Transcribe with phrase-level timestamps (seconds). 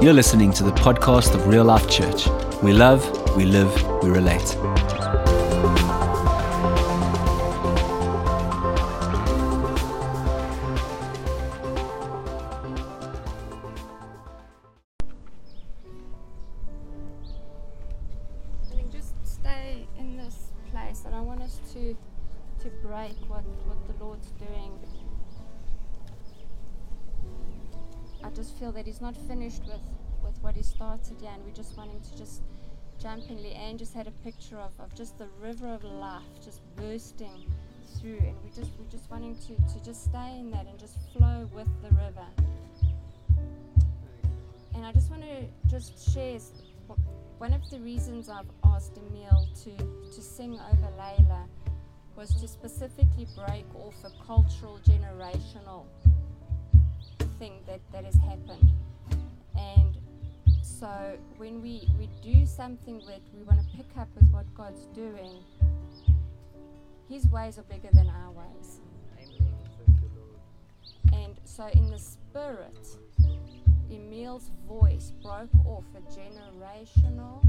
[0.00, 2.28] You're listening to the podcast of Real Life Church.
[2.62, 3.02] We love,
[3.36, 4.56] we live, we relate.
[37.18, 37.44] Bursting
[38.00, 40.96] through, and we just we're just wanting to, to just stay in that and just
[41.12, 42.26] flow with the river.
[44.74, 46.38] And I just want to just share
[47.38, 51.46] one of the reasons I've asked Emil to, to sing over Layla
[52.16, 55.84] was to specifically break off a cultural generational
[57.38, 58.72] thing that, that has happened.
[59.56, 59.96] And
[60.62, 64.86] so when we, we do something that we want to pick up with what God's
[64.94, 65.42] doing,
[67.08, 68.80] His ways are bigger than our ways.
[71.12, 72.96] And so in the spirit,
[73.90, 77.42] Emil's voice broke off a generational.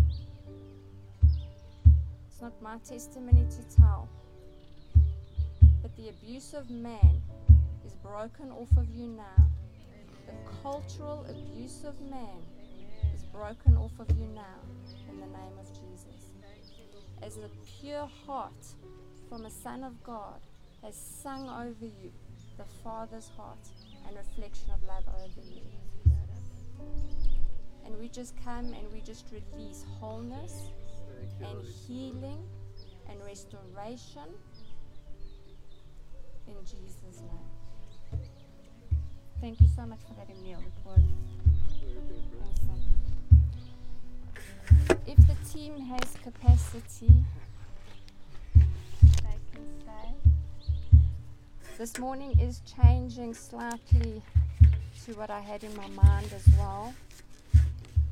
[2.28, 4.08] It's not my testimony to tell,
[5.82, 7.22] but the abuse of man
[7.86, 9.46] is broken off of you now.
[10.26, 12.42] The cultural abuse of man
[13.14, 14.62] is broken off of you now
[15.10, 16.32] in the name of Jesus.
[17.22, 18.66] As a pure heart
[19.30, 20.40] from a Son of God
[20.84, 22.12] has sung over you,
[22.58, 23.60] the Father's heart
[24.08, 25.62] and reflection of love over you.
[27.86, 30.72] And we just come and we just release wholeness
[31.42, 32.44] and healing
[33.08, 34.34] and restoration
[36.48, 38.22] in Jesus' name.
[39.42, 40.60] Thank you so much for that, Emil.
[40.60, 41.04] It was
[42.42, 42.84] awesome.
[45.06, 47.24] If the team has capacity,
[51.80, 54.22] This morning is changing slightly
[55.06, 56.94] to what I had in my mind as well.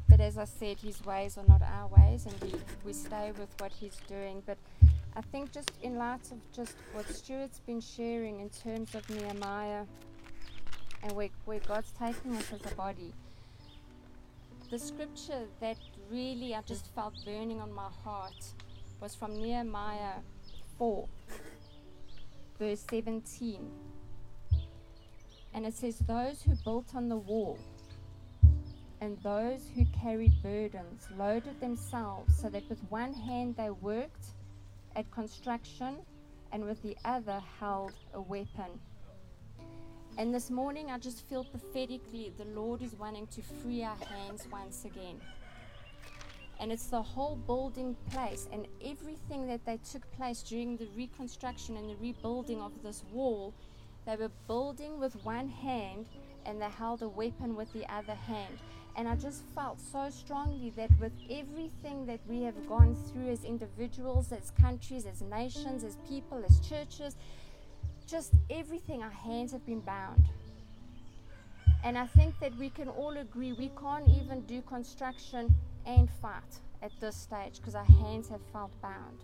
[0.07, 3.49] But as I said, his ways are not our ways, and we, we stay with
[3.59, 4.41] what he's doing.
[4.45, 4.57] But
[5.17, 9.83] I think, just in light of just what Stuart's been sharing in terms of Nehemiah
[11.03, 13.11] and where, where God's taking us as a body,
[14.69, 15.75] the scripture that
[16.09, 18.53] really I just felt burning on my heart
[19.01, 20.21] was from Nehemiah
[20.77, 21.07] 4,
[22.59, 23.71] verse 17.
[25.53, 27.57] And it says, Those who built on the wall
[29.01, 34.27] and those who carried burdens loaded themselves so that with one hand they worked
[34.95, 35.97] at construction
[36.51, 38.79] and with the other held a weapon.
[40.17, 44.47] And this morning, I just feel prophetically the Lord is wanting to free our hands
[44.51, 45.21] once again.
[46.59, 51.77] And it's the whole building place and everything that they took place during the reconstruction
[51.77, 53.53] and the rebuilding of this wall.
[54.05, 56.07] They were building with one hand
[56.45, 58.57] and they held a weapon with the other hand.
[58.95, 63.43] And I just felt so strongly that with everything that we have gone through as
[63.43, 67.15] individuals, as countries, as nations, as people, as churches,
[68.07, 70.25] just everything, our hands have been bound.
[71.83, 75.53] And I think that we can all agree we can't even do construction
[75.87, 79.23] and fight at this stage because our hands have felt bound.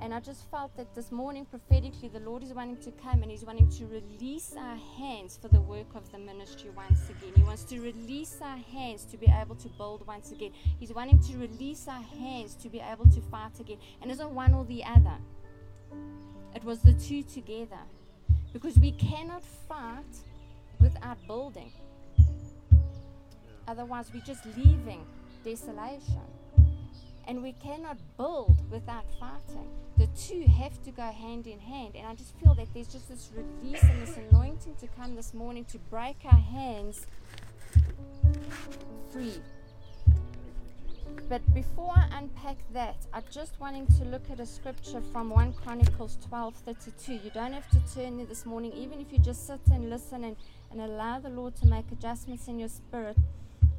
[0.00, 3.30] And I just felt that this morning, prophetically, the Lord is wanting to come and
[3.30, 7.32] He's wanting to release our hands for the work of the ministry once again.
[7.36, 10.50] He wants to release our hands to be able to build once again.
[10.80, 13.78] He's wanting to release our hands to be able to fight again.
[14.02, 15.16] And it's not one or the other,
[16.54, 17.80] it was the two together.
[18.52, 20.04] Because we cannot fight
[20.80, 21.72] without building,
[23.66, 25.04] otherwise, we're just leaving
[25.44, 26.22] desolation.
[27.26, 29.68] And we cannot build without fighting.
[29.96, 31.94] The two have to go hand in hand.
[31.94, 35.32] And I just feel that there's just this release and this anointing to come this
[35.32, 37.06] morning to break our hands
[39.12, 39.40] free.
[41.28, 45.54] But before I unpack that, I'm just wanting to look at a scripture from 1
[45.54, 47.24] Chronicles 12:32.
[47.24, 50.24] You don't have to turn there this morning, even if you just sit and listen
[50.24, 50.36] and,
[50.70, 53.16] and allow the Lord to make adjustments in your spirit.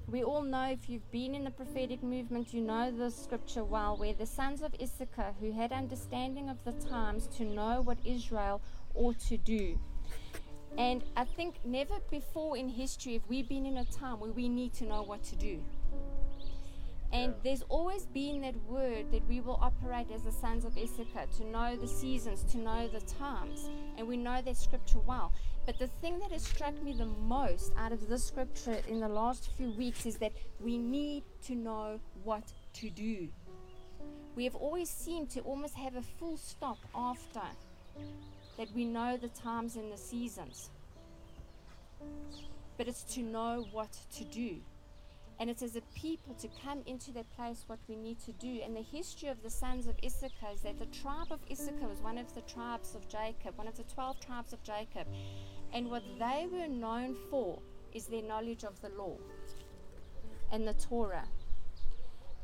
[0.07, 3.97] We all know if you've been in the prophetic movement, you know the scripture well,
[3.97, 8.61] where the sons of Issachar, who had understanding of the times to know what Israel
[8.93, 9.79] ought to do.
[10.77, 14.47] And I think never before in history have we been in a time where we
[14.47, 15.63] need to know what to do.
[17.11, 21.25] And there's always been that word that we will operate as the sons of Issachar,
[21.37, 23.69] to know the seasons, to know the times.
[23.97, 25.31] And we know that scripture well.
[25.65, 29.09] But the thing that has struck me the most out of this scripture in the
[29.09, 33.29] last few weeks is that we need to know what to do.
[34.35, 37.41] We have always seemed to almost have a full stop after
[38.57, 40.69] that we know the times and the seasons.
[42.77, 44.57] But it's to know what to do.
[45.39, 48.61] And it's as a people to come into that place what we need to do.
[48.63, 51.99] And the history of the sons of Issachar is that the tribe of Issachar was
[51.99, 55.07] one of the tribes of Jacob, one of the 12 tribes of Jacob.
[55.75, 57.59] And what they were known for
[57.93, 59.17] is their knowledge of the law
[60.49, 61.27] and the Torah.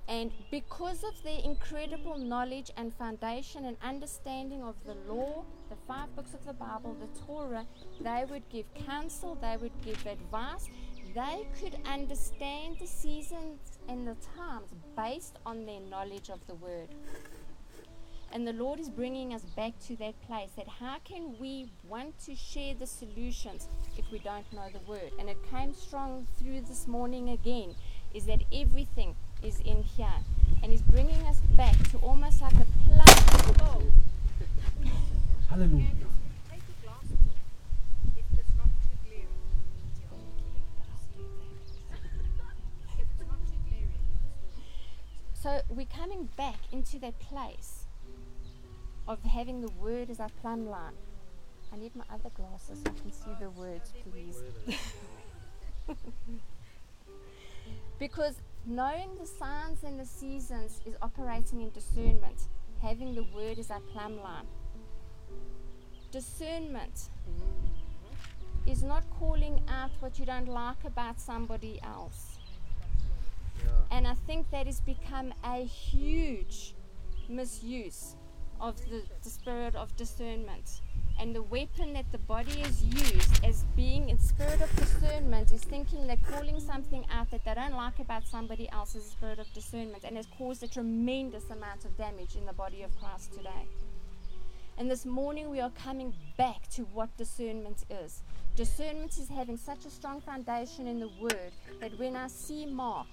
[0.10, 6.14] And because of their incredible knowledge and foundation and understanding of the law, the five
[6.14, 7.66] books of the Bible, the Torah,
[8.02, 10.68] they would give counsel, they would give advice,
[11.16, 16.90] they could understand the seasons and the times based on their knowledge of the word.
[18.34, 22.18] And the Lord is bringing us back to that place that how can we want
[22.26, 23.68] to share the solutions
[23.98, 25.12] if we don't know the word?
[25.20, 27.76] And it came strong through this morning again
[28.14, 30.08] is that everything is in here.
[30.64, 33.84] And He's bringing us back to almost like a plug.
[35.50, 35.88] Hallelujah.
[45.34, 47.81] So we're coming back into that place
[49.12, 50.94] of having the word as our plumb line.
[51.74, 54.42] I need my other glasses so I can see the words, please.
[58.00, 58.36] because
[58.66, 62.48] knowing the signs and the seasons is operating in discernment,
[62.82, 64.48] having the word as our plumb line.
[66.12, 67.10] Discernment
[68.66, 72.38] is not calling out what you don't like about somebody else.
[73.92, 76.76] And I think that has become a huge
[77.28, 78.16] misuse
[78.62, 80.82] of the, the spirit of discernment.
[81.20, 85.62] And the weapon that the body is used as being in spirit of discernment is
[85.62, 89.52] thinking that calling something out that they don't like about somebody else is spirit of
[89.54, 93.68] discernment and has caused a tremendous amount of damage in the body of Christ today.
[94.78, 98.24] And this morning we are coming back to what discernment is.
[98.56, 103.08] Discernment is having such a strong foundation in the Word that when I see Mark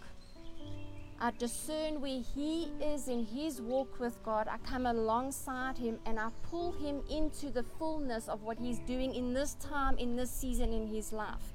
[1.20, 4.46] I discern where he is in his walk with God.
[4.48, 9.14] I come alongside him and I pull him into the fullness of what he's doing
[9.16, 11.52] in this time, in this season in his life.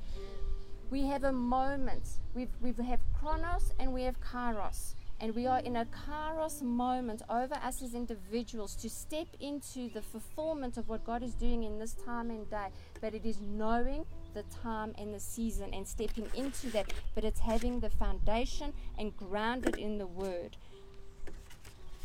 [0.90, 2.10] We have a moment.
[2.34, 4.96] We've, we have chronos and we have kairos.
[5.22, 10.02] And we are in a kairos moment over us as individuals to step into the
[10.02, 12.68] fulfillment of what God is doing in this time and day.
[13.00, 17.40] But it is knowing the time and the season and stepping into that, but it's
[17.40, 20.58] having the foundation and grounded in the Word.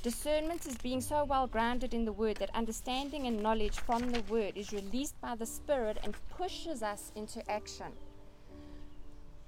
[0.03, 4.23] Discernment is being so well grounded in the Word that understanding and knowledge from the
[4.29, 7.93] Word is released by the Spirit and pushes us into action.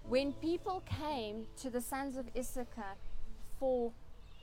[0.09, 2.97] When people came to the sons of Issachar
[3.61, 3.93] for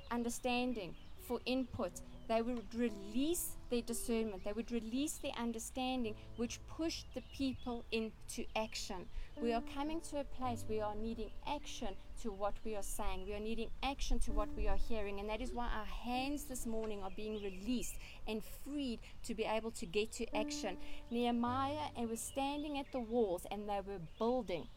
[0.10, 0.96] understanding,
[1.28, 1.92] for input,
[2.28, 8.46] they would release their discernment, they would release their understanding, which pushed the people into
[8.56, 9.06] action.
[9.42, 11.90] We are coming to a place where we are needing action
[12.24, 13.26] to what we are saying.
[13.28, 15.20] We are needing action to what we are hearing.
[15.20, 17.98] And that is why our hands this morning are being released
[18.28, 20.78] and freed to be able to get to action.
[21.12, 24.68] Nehemiah and was standing at the walls and they were building.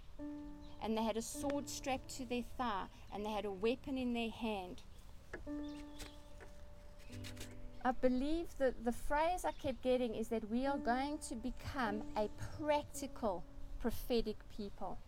[0.82, 2.84] And they had a sword strapped to their thigh
[3.14, 4.82] and they had a weapon in their hand.
[7.84, 10.84] I believe that the phrase I kept getting is that we are mm.
[10.84, 13.42] going to become a practical
[13.80, 14.98] prophetic people.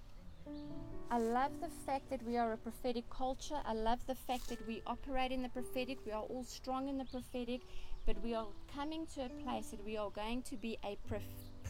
[1.11, 3.61] I love the fact that we are a prophetic culture.
[3.66, 5.99] I love the fact that we operate in the prophetic.
[6.06, 7.61] We are all strong in the prophetic,
[8.06, 10.97] but we are coming to a place that we are going to be a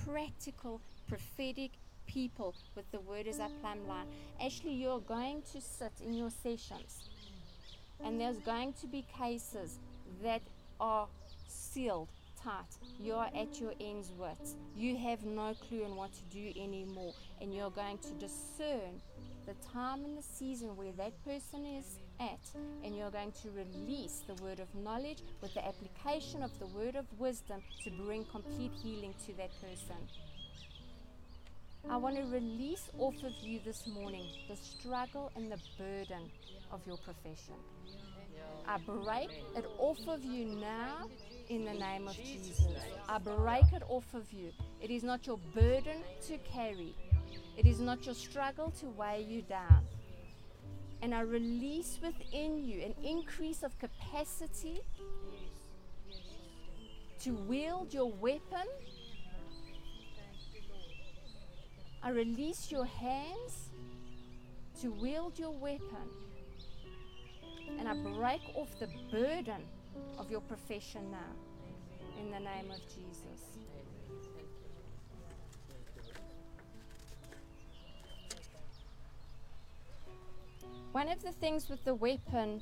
[0.04, 1.72] practical prophetic
[2.06, 4.06] people with the word as our plumb line.
[4.40, 7.08] Actually, you're going to sit in your sessions,
[8.04, 9.78] and there's going to be cases
[10.22, 10.42] that
[10.80, 11.08] are
[11.48, 12.08] sealed
[12.42, 12.64] tight.
[13.00, 14.56] You are at your ends with.
[14.76, 17.14] You have no clue on what to do anymore.
[17.40, 19.00] And you're going to discern
[19.46, 22.40] the time and the season where that person is at.
[22.84, 26.96] And you're going to release the word of knowledge with the application of the word
[26.96, 29.96] of wisdom to bring complete healing to that person.
[31.90, 36.30] I want to release off of you this morning the struggle and the burden
[36.70, 37.54] of your profession.
[38.66, 41.08] I break it off of you now
[41.48, 42.64] in the name of Jesus.
[43.08, 44.52] I break it off of you.
[44.80, 45.98] It is not your burden
[46.28, 46.94] to carry,
[47.56, 49.86] it is not your struggle to weigh you down.
[51.02, 54.80] And I release within you an increase of capacity
[57.20, 58.68] to wield your weapon
[62.04, 63.70] I release your hands
[64.80, 66.08] to wield your weapon.
[67.78, 69.62] And I break off the burden
[70.18, 71.18] of your profession now.
[72.20, 73.58] In the name of Jesus.
[80.92, 82.60] One of the things with the weapon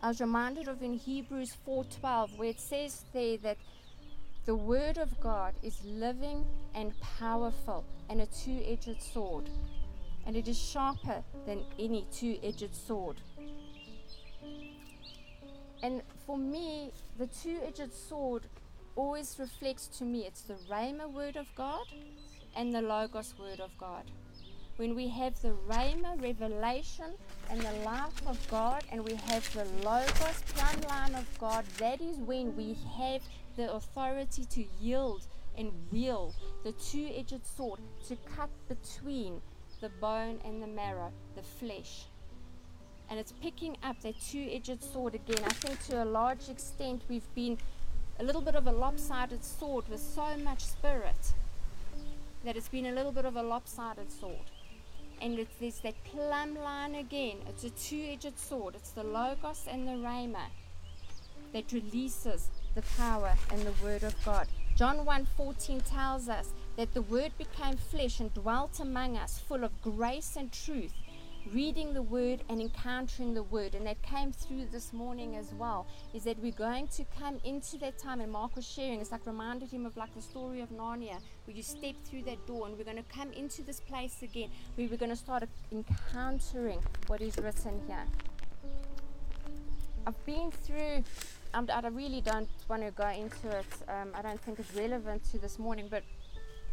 [0.00, 3.58] I was reminded of in Hebrews 4:12 where it says there that
[4.46, 9.48] the word of God is living and powerful and a two-edged sword
[10.26, 13.20] and it is sharper than any two-edged sword.
[15.82, 18.44] And for me, the two-edged sword
[18.94, 21.86] always reflects to me it's the Rhema word of God
[22.54, 24.04] and the Logos word of God
[24.76, 27.12] when we have the Rhema revelation
[27.50, 32.00] and the life of God, and we have the Logos plumb line of God, that
[32.00, 33.22] is when we have
[33.56, 36.34] the authority to yield and wield
[36.64, 39.40] the two edged sword to cut between
[39.80, 42.06] the bone and the marrow, the flesh.
[43.10, 45.42] And it's picking up that two edged sword again.
[45.44, 47.58] I think to a large extent we've been
[48.18, 51.34] a little bit of a lopsided sword with so much spirit
[52.44, 54.50] that it's been a little bit of a lopsided sword
[55.22, 57.36] and it's, there's that plumb line again.
[57.48, 58.74] It's a two-edged sword.
[58.74, 60.46] It's the logos and the rhema
[61.52, 64.48] that releases the power and the word of God.
[64.74, 69.80] John 1:14 tells us that the word became flesh and dwelt among us, full of
[69.80, 70.94] grace and truth
[71.52, 73.74] reading the word and encountering the word.
[73.74, 77.78] And that came through this morning as well is that we're going to come into
[77.78, 80.70] that time and mark was sharing it's like reminded him of like the story of
[80.70, 84.22] narnia where you step through that door and we're going to come into this place
[84.22, 88.06] again where we're going to start encountering what is written here.
[90.06, 91.04] I've been through
[91.54, 95.38] i really don't want to go into it um, i don't think it's relevant to
[95.38, 96.02] this morning but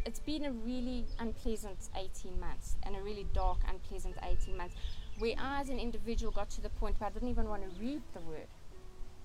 [0.06, 4.76] it's been a really unpleasant 18 months and a really dark, unpleasant 18 months
[5.20, 7.82] where I, as an individual, got to the point where I didn't even want to
[7.82, 8.48] read the word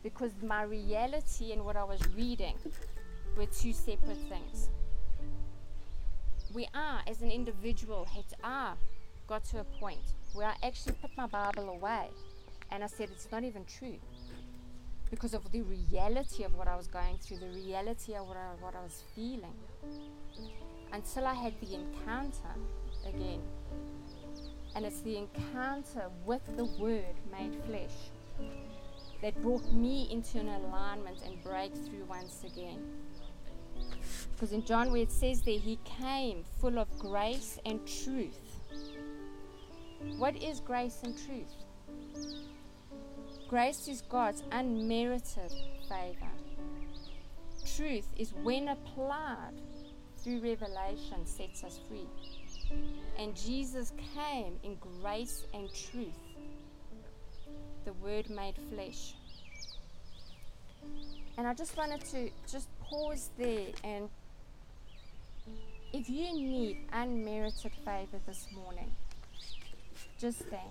[0.02, 2.56] because my reality and what I was reading
[3.36, 4.68] were two separate things.
[6.52, 8.72] We are, as an individual, had I
[9.28, 10.02] got to a point
[10.34, 12.08] where I actually put my Bible away
[12.70, 13.96] and I said, it's not even true
[15.10, 18.62] because of the reality of what I was going through, the reality of what I,
[18.62, 19.54] what I was feeling
[20.92, 22.54] until I had the encounter
[23.06, 23.40] again.
[24.74, 28.10] And it's the encounter with the Word made flesh
[29.22, 32.82] that brought me into an alignment and breakthrough once again.
[34.32, 38.38] Because in John, where it says there, He came full of grace and truth.
[40.18, 41.54] What is grace and truth?
[43.48, 45.52] Grace is God's unmerited
[45.88, 46.32] favor.
[47.76, 49.54] Truth is when applied
[50.24, 52.08] through revelation sets us free.
[53.18, 56.18] And Jesus came in grace and truth,
[57.84, 59.14] the Word made flesh.
[61.36, 64.08] And I just wanted to just pause there and
[65.92, 68.90] if you need unmerited favor this morning,
[70.18, 70.62] just stand.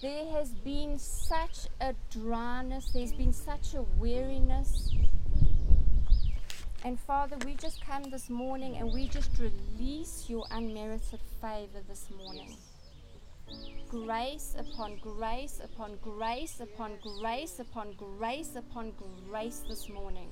[0.00, 4.94] There has been such a dryness, there's been such a weariness,
[6.84, 12.08] and Father, we just come this morning and we just release your unmerited favor this
[12.24, 12.56] morning.
[13.88, 18.92] Grace upon grace upon grace upon grace upon grace upon
[19.28, 20.28] grace this morning.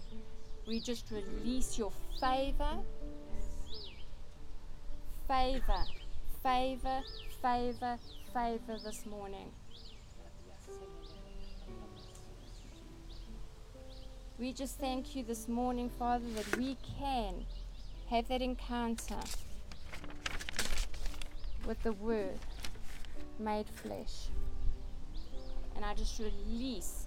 [0.67, 2.79] We just release your favor,
[5.29, 5.85] favor,
[6.43, 7.01] favor,
[7.43, 7.99] favor,
[8.33, 9.51] favor this morning.
[14.41, 17.45] We just thank you this morning, Father, that we can
[18.09, 19.21] have that encounter
[21.67, 22.39] with the Word
[23.39, 24.31] made flesh.
[25.77, 27.07] And I just release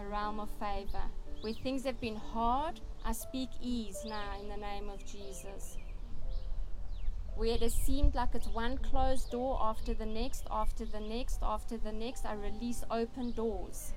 [0.00, 1.02] a realm of favor.
[1.40, 5.76] Where things have been hard, I speak ease now in the name of Jesus.
[7.34, 11.40] Where it has seemed like it's one closed door after the next, after the next,
[11.42, 13.92] after the next, I release open doors.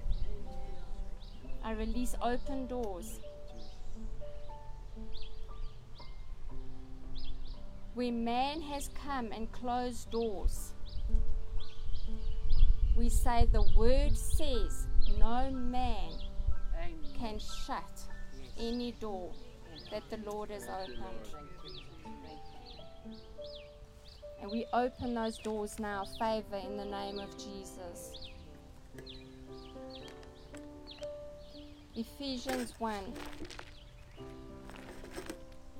[1.65, 3.19] I release open doors.
[7.95, 10.73] Where man has come and closed doors,
[12.95, 14.85] we say the word says
[15.17, 16.11] no man
[17.17, 18.03] can shut
[18.59, 19.31] any door
[19.91, 21.01] that the Lord has opened.
[24.39, 28.34] And we open those doors now, favor in the name of Jesus.
[31.97, 32.93] Ephesians 1.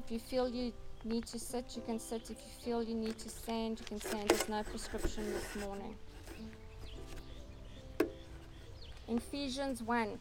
[0.06, 0.72] If you feel you
[1.04, 2.22] need to sit, you can sit.
[2.24, 4.30] If you feel you need to stand, you can stand.
[4.30, 5.96] There's no prescription this morning.
[9.10, 10.18] Ephesians 1,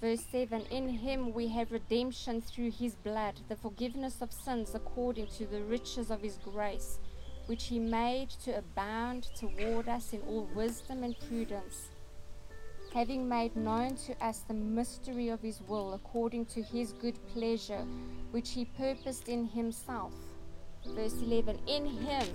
[0.00, 5.28] verse 7 In him we have redemption through his blood, the forgiveness of sins according
[5.38, 6.98] to the riches of his grace,
[7.46, 11.89] which he made to abound toward us in all wisdom and prudence,
[12.92, 17.84] having made known to us the mystery of his will according to his good pleasure,
[18.30, 20.12] which he purposed in himself.
[20.94, 22.26] Verse 11 In him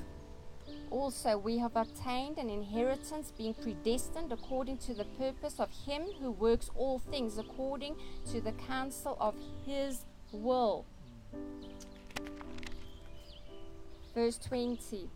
[0.92, 6.32] also we have obtained an inheritance, being predestined according to the purpose of Him who
[6.32, 7.96] works all things according
[8.32, 9.36] to the counsel of
[9.66, 10.86] His will.
[14.14, 15.10] Verse 20.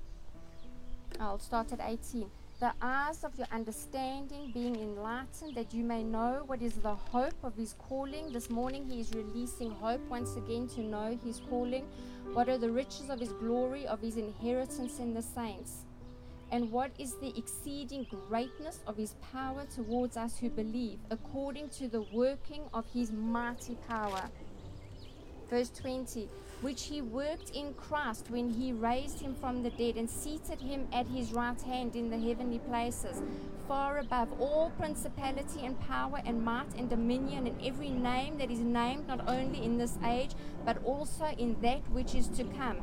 [1.19, 2.29] I'll start at 18.
[2.59, 7.41] The eyes of your understanding being enlightened, that you may know what is the hope
[7.43, 8.33] of His calling.
[8.33, 11.87] This morning He is releasing hope once again to know His calling
[12.33, 15.85] what are the riches of his glory, of his inheritance in the saints?
[16.51, 21.87] And what is the exceeding greatness of his power towards us who believe, according to
[21.87, 24.29] the working of his mighty power?
[25.49, 26.29] Verse 20
[26.61, 30.87] which he worked in Christ when he raised him from the dead and seated him
[30.91, 33.21] at his right hand in the heavenly places,
[33.67, 38.59] far above all principality and power and might and dominion and every name that is
[38.59, 40.31] named not only in this age,
[40.65, 42.77] but also in that which is to come.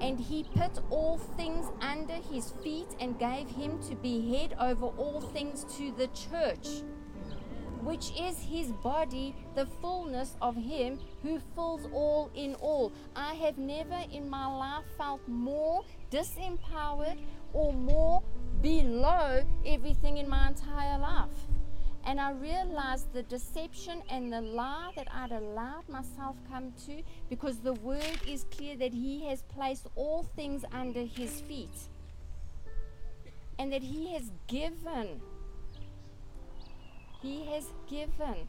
[0.00, 4.86] And he put all things under his feet and gave him to be head over
[4.86, 6.82] all things to the church
[7.82, 12.92] which is his body, the fullness of him who fills all in all.
[13.16, 17.18] I have never in my life felt more disempowered
[17.52, 18.22] or more
[18.60, 21.30] below everything in my entire life.
[22.04, 27.58] And I realized the deception and the lie that I'd allowed myself come to because
[27.58, 31.88] the word is clear that he has placed all things under his feet.
[33.58, 35.20] And that he has given
[37.22, 38.46] he has given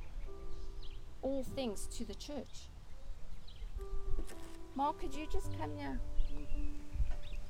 [1.22, 2.68] all things to the church.
[4.76, 6.00] Mark, could you just come here?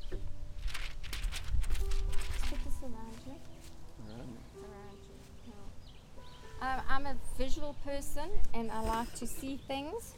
[0.10, 0.20] Put
[2.66, 3.36] this around you.
[4.10, 4.38] Around
[5.08, 5.54] you.
[6.62, 10.16] Um, I'm a visual person and I like to see things.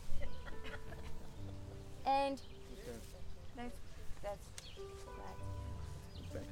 [2.07, 2.41] And
[3.55, 3.75] that's,
[4.23, 4.47] that's
[6.33, 6.47] right.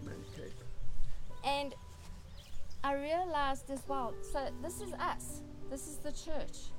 [1.43, 1.73] And
[2.83, 6.71] I realized as well so this is us, this is the church,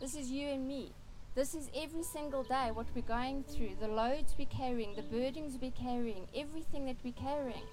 [0.00, 0.92] this is you and me.
[1.34, 5.56] This is every single day what we're going through, the loads we're carrying, the burdens
[5.62, 7.64] we're carrying, everything that we're carrying.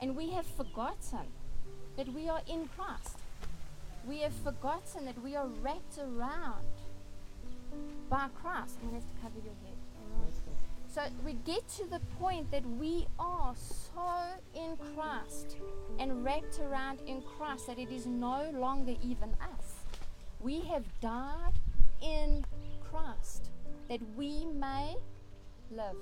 [0.00, 1.28] And we have forgotten
[1.96, 3.18] that we are in Christ.
[4.04, 6.66] We have forgotten that we are wrapped around
[8.10, 8.78] by Christ.
[8.82, 9.71] I'm going to have to cover your head.
[10.92, 14.12] So we get to the point that we are so
[14.54, 15.56] in Christ
[15.98, 19.86] and wrapped around in Christ that it is no longer even us.
[20.38, 21.54] We have died
[22.02, 22.44] in
[22.90, 23.48] Christ
[23.88, 24.96] that we may
[25.70, 25.96] live.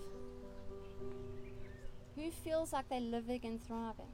[2.16, 4.12] Who feels like they're living and thriving?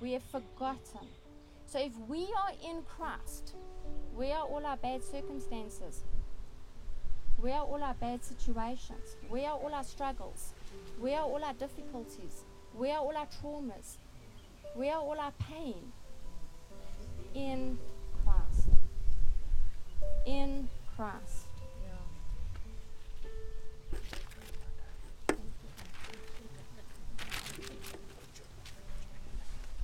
[0.00, 1.06] We have forgotten.
[1.66, 3.56] So if we are in Christ,
[4.14, 6.02] where are all our bad circumstances?
[7.42, 9.16] Where are all our bad situations?
[9.28, 10.52] Where are all our struggles?
[11.00, 12.44] Where are all our difficulties?
[12.72, 13.96] Where are all our traumas?
[14.76, 15.90] Where are all our pain?
[17.34, 17.78] In
[18.24, 18.68] Christ.
[20.24, 21.48] In Christ.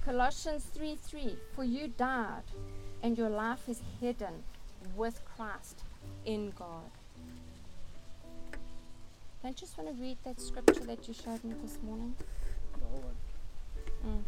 [0.05, 2.45] Colossians 3 3 For you died,
[3.03, 4.45] and your life is hidden
[4.97, 5.83] with Christ
[6.25, 6.98] in God.
[9.49, 12.15] Don't just want to read that scripture that you showed me this morning?
[12.79, 13.03] The whole
[14.05, 14.23] one.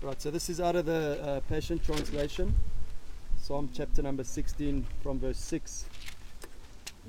[0.00, 0.06] Mm.
[0.06, 2.54] Right, so this is out of the uh, Passion Translation,
[3.40, 5.86] Psalm chapter number 16, from verse 6.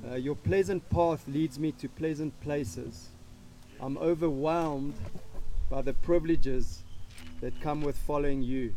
[0.04, 3.10] Uh, Your pleasant path leads me to pleasant places.
[3.78, 4.94] I'm overwhelmed
[5.70, 6.82] by the privileges
[7.40, 8.74] that come with following you,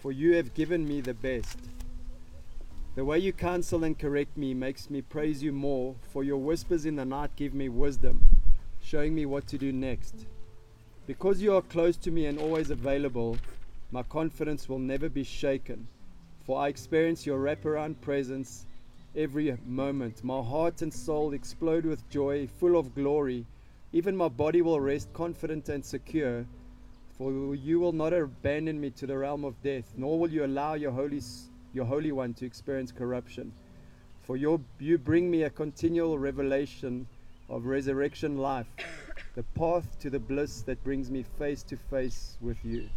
[0.00, 1.58] for you have given me the best.
[2.98, 6.84] The way you counsel and correct me makes me praise you more, for your whispers
[6.84, 8.26] in the night give me wisdom,
[8.82, 10.26] showing me what to do next.
[11.06, 13.38] Because you are close to me and always available,
[13.92, 15.86] my confidence will never be shaken,
[16.44, 18.66] for I experience your wraparound presence
[19.14, 20.24] every moment.
[20.24, 23.46] My heart and soul explode with joy, full of glory.
[23.92, 26.46] Even my body will rest confident and secure,
[27.16, 30.74] for you will not abandon me to the realm of death, nor will you allow
[30.74, 31.20] your Holy
[31.78, 33.52] your Holy One to experience corruption.
[34.24, 37.06] For your, you bring me a continual revelation
[37.48, 38.66] of resurrection life,
[39.36, 42.88] the path to the bliss that brings me face to face with you.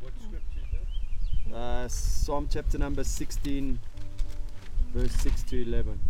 [0.00, 1.54] What scripture is that?
[1.54, 3.78] Uh, Psalm chapter number 16,
[4.94, 6.00] verse 6 to 11.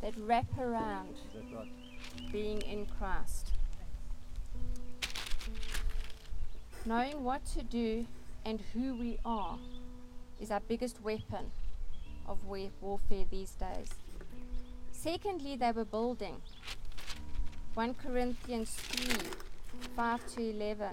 [0.00, 2.32] That wrap around that right?
[2.32, 3.49] being in Christ.
[6.86, 8.06] Knowing what to do
[8.46, 9.58] and who we are
[10.40, 11.50] is our biggest weapon
[12.26, 13.90] of warfare these days.
[14.90, 16.40] Secondly, they were building.
[17.74, 19.14] 1 Corinthians 3
[19.94, 20.88] 5 to 11.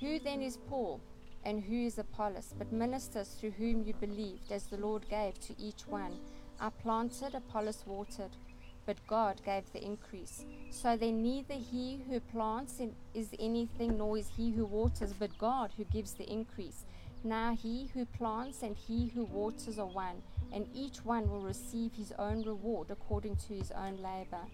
[0.00, 1.00] Who then is Paul?
[1.44, 5.54] and who is Apollos, but ministers through whom you believed, as the Lord gave to
[5.58, 6.18] each one.
[6.60, 8.36] I planted, Apollos watered,
[8.86, 10.44] but God gave the increase.
[10.70, 12.80] So then neither he who plants
[13.14, 16.84] is anything, nor is he who waters, but God who gives the increase.
[17.22, 21.92] Now he who plants and he who waters are one, and each one will receive
[21.94, 24.44] his own reward according to his own labor.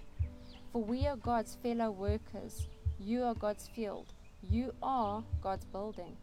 [0.72, 2.68] For we are God's fellow workers.
[2.98, 4.12] You are God's field.
[4.42, 6.16] You are God's building.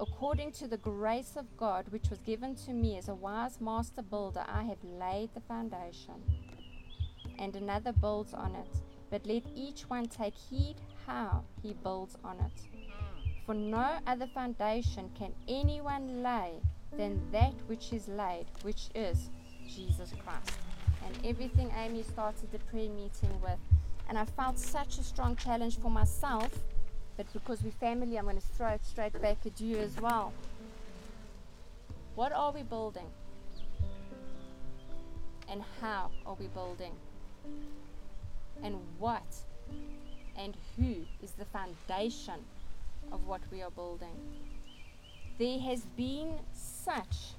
[0.00, 4.02] According to the grace of God which was given to me as a wise master
[4.02, 6.14] builder, I have laid the foundation,
[7.38, 8.76] and another builds on it.
[9.10, 12.68] But let each one take heed how he builds on it.
[13.46, 16.60] For no other foundation can anyone lay
[16.96, 19.30] than that which is laid, which is
[19.66, 20.58] Jesus Christ.
[21.06, 23.58] And everything Amy started the prayer meeting with.
[24.08, 26.50] And I felt such a strong challenge for myself
[27.18, 30.32] but because we're family, I'm going to throw it straight back at you as well.
[32.14, 33.08] What are we building?
[35.50, 36.92] And how are we building?
[38.62, 39.24] And what
[40.36, 42.36] and who is the foundation
[43.10, 44.14] of what we are building?
[45.40, 47.32] There has been such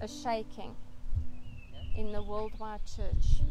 [0.00, 0.76] a shaking
[1.96, 3.42] in the worldwide church,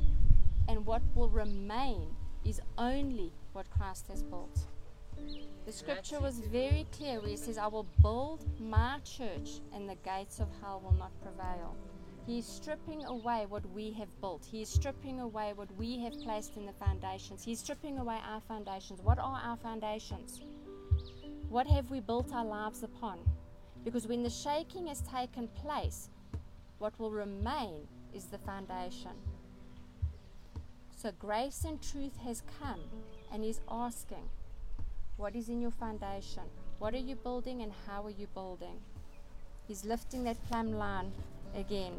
[0.69, 4.67] and what will remain is only what Christ has built.
[5.65, 9.95] The scripture was very clear where it says, I will build my church and the
[9.95, 11.75] gates of hell will not prevail.
[12.25, 14.45] He is stripping away what we have built.
[14.45, 17.43] He is stripping away what we have placed in the foundations.
[17.43, 19.01] He is stripping away our foundations.
[19.01, 20.41] What are our foundations?
[21.49, 23.19] What have we built our lives upon?
[23.83, 26.09] Because when the shaking has taken place,
[26.79, 29.11] what will remain is the foundation.
[30.95, 32.81] So grace and truth has come
[33.31, 34.29] and is asking,
[35.17, 36.43] what is in your foundation?
[36.79, 38.79] What are you building and how are you building?
[39.67, 41.11] He's lifting that plumb line
[41.55, 41.91] again.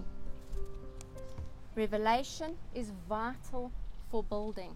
[1.75, 3.73] Revelation is vital
[4.11, 4.75] for building.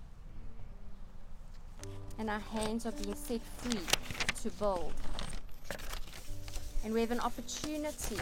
[2.18, 3.80] And our hands are being set free
[4.42, 4.92] to build.
[6.84, 8.16] And we have an opportunity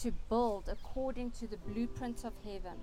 [0.00, 2.78] to build according to the blueprint of heaven.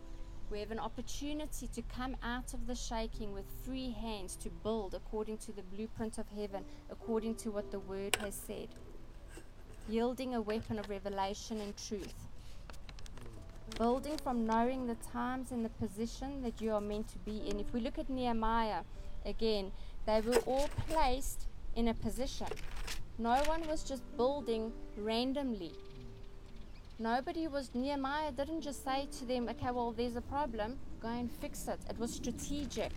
[0.49, 4.93] We have an opportunity to come out of the shaking with free hands to build
[4.93, 8.69] according to the blueprint of heaven, according to what the Word has said.
[9.89, 12.13] Yielding a weapon of revelation and truth.
[13.77, 17.59] Building from knowing the times and the position that you are meant to be in.
[17.59, 18.83] If we look at Nehemiah
[19.25, 19.73] again,
[20.05, 22.47] they were all placed in a position.
[23.17, 25.73] No one was just building randomly.
[26.99, 31.31] Nobody was, Nehemiah didn't just say to them, okay, well, there's a problem, go and
[31.31, 31.79] fix it.
[31.87, 32.91] It was strategic.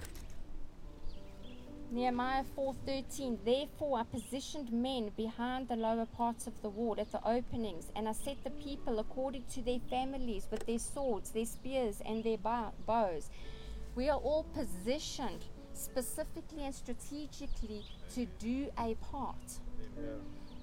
[1.92, 7.20] Nehemiah 4:13 Therefore I positioned men behind the lower parts of the wall at the
[7.28, 12.00] openings and I set the people according to their families with their swords their spears
[12.06, 13.28] and their bows
[13.96, 17.82] we are all positioned specifically and strategically
[18.14, 19.58] to do a part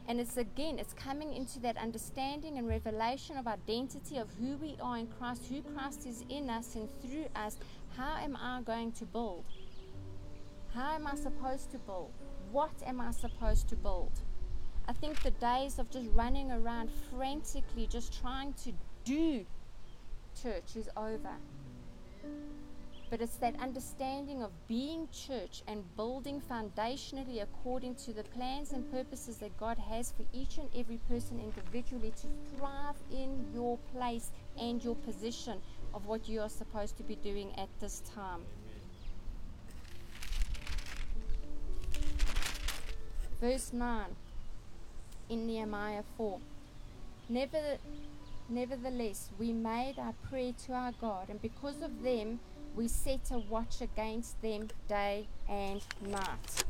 [0.07, 4.77] and it's again, it's coming into that understanding and revelation of identity of who we
[4.81, 7.57] are in Christ, who Christ is in us and through us.
[7.97, 9.43] How am I going to build?
[10.73, 12.11] How am I supposed to build?
[12.51, 14.11] What am I supposed to build?
[14.87, 18.71] I think the days of just running around frantically, just trying to
[19.03, 19.45] do
[20.41, 21.35] church is over.
[23.09, 28.91] But it's that understanding of being church and building foundationally according to the plans and
[28.91, 34.31] purposes that God has for each and every person individually to thrive in your place
[34.59, 35.61] and your position
[35.93, 38.41] of what you are supposed to be doing at this time.
[43.39, 44.07] Verse 9
[45.29, 46.39] in Nehemiah 4.
[47.29, 47.77] Never
[48.49, 52.39] Nevertheless, we made our prayer to our God, and because of them,
[52.77, 56.63] we set a watch against them day and night.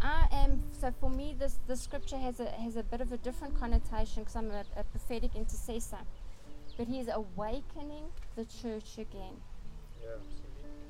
[0.00, 3.16] I am so for me this the scripture has a has a bit of a
[3.18, 5.98] different connotation because I'm a, a prophetic intercessor,
[6.78, 8.04] but he's awakening
[8.36, 9.36] the church again.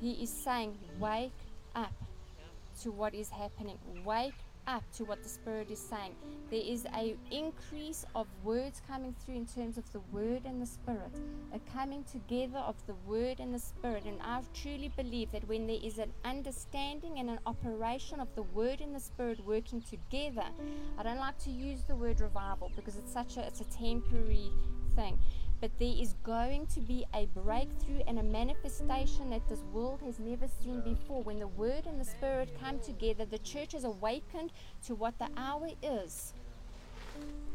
[0.03, 1.33] He is saying, wake
[1.75, 1.93] up
[2.83, 3.79] to what is happening.
[4.05, 4.35] Wake
[4.71, 6.15] up to what the Spirit is saying.
[6.49, 10.67] There is a increase of words coming through in terms of the Word and the
[10.67, 11.21] Spirit,
[11.53, 14.05] a coming together of the Word and the Spirit.
[14.05, 18.43] And I truly believe that when there is an understanding and an operation of the
[18.43, 20.47] Word and the Spirit working together,
[20.97, 24.51] I don't like to use the word revival because it's such a it's a temporary
[24.95, 25.19] thing
[25.61, 30.19] but there is going to be a breakthrough and a manifestation that this world has
[30.19, 31.23] never seen before.
[31.23, 34.53] When the Word and the Spirit come together, the church is awakened
[34.87, 36.33] to what the hour is.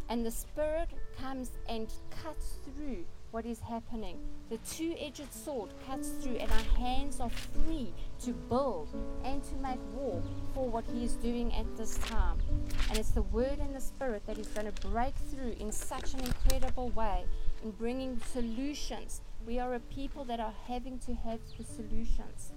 [0.10, 0.90] And the Spirit
[1.20, 1.92] comes and
[2.24, 4.18] cuts through what is happening.
[4.50, 7.92] The two edged sword cuts through, and our hands are free
[8.22, 8.88] to build
[9.24, 10.22] and to make war
[10.54, 12.38] for what He is doing at this time.
[12.90, 16.14] And it's the Word and the Spirit that is going to break through in such
[16.14, 17.26] an incredible way
[17.66, 19.22] in bringing solutions.
[19.46, 22.54] We are a people that are having to have the solutions.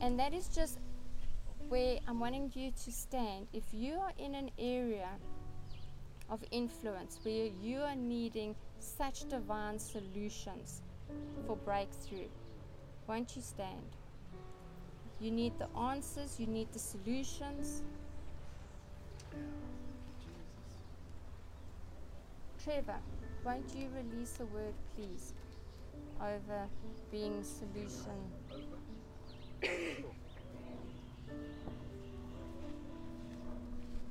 [0.00, 0.78] And that is just
[1.68, 3.46] where I'm wanting you to stand.
[3.52, 5.08] If you are in an area
[6.28, 10.82] of influence where you are needing such divine solutions
[11.46, 12.28] for breakthrough,
[13.06, 13.86] won't you stand?
[15.20, 17.82] You need the answers, you need the solutions.
[22.64, 22.96] Trevor,
[23.44, 25.34] won't you release a word, please,
[26.18, 26.66] over
[27.10, 28.16] being solution?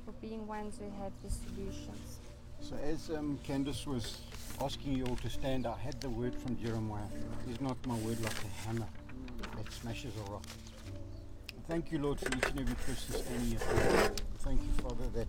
[0.04, 2.20] For being ones who have the solutions.
[2.60, 4.18] So as um, Candace was
[4.60, 7.02] asking you all to stand, I had the word from Jeremiah.
[7.50, 8.86] Is not my word like a hammer
[9.56, 10.44] that smashes a rock.
[11.66, 13.58] Thank you, Lord, for each and every person standing here.
[14.38, 15.28] Thank you, Father, that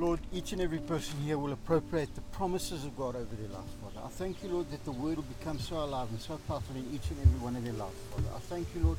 [0.00, 3.70] Lord, each and every person here will appropriate the promises of God over their lives,
[3.82, 4.06] Father.
[4.06, 6.88] I thank you, Lord, that the word will become so alive and so powerful in
[6.94, 8.28] each and every one of their lives, Father.
[8.34, 8.98] I thank you, Lord,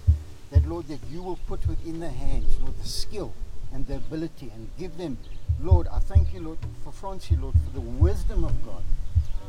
[0.52, 3.34] that Lord, that you will put within their hands, Lord, the skill
[3.74, 5.18] and the ability and give them,
[5.60, 8.84] Lord, I thank you, Lord, for Francie, Lord, for the wisdom of God.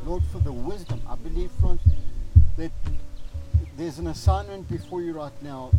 [0.07, 1.03] Lord, for the wisdom.
[1.07, 1.83] I believe, Francie,
[2.57, 2.71] that
[3.77, 5.69] there's an assignment before you right now,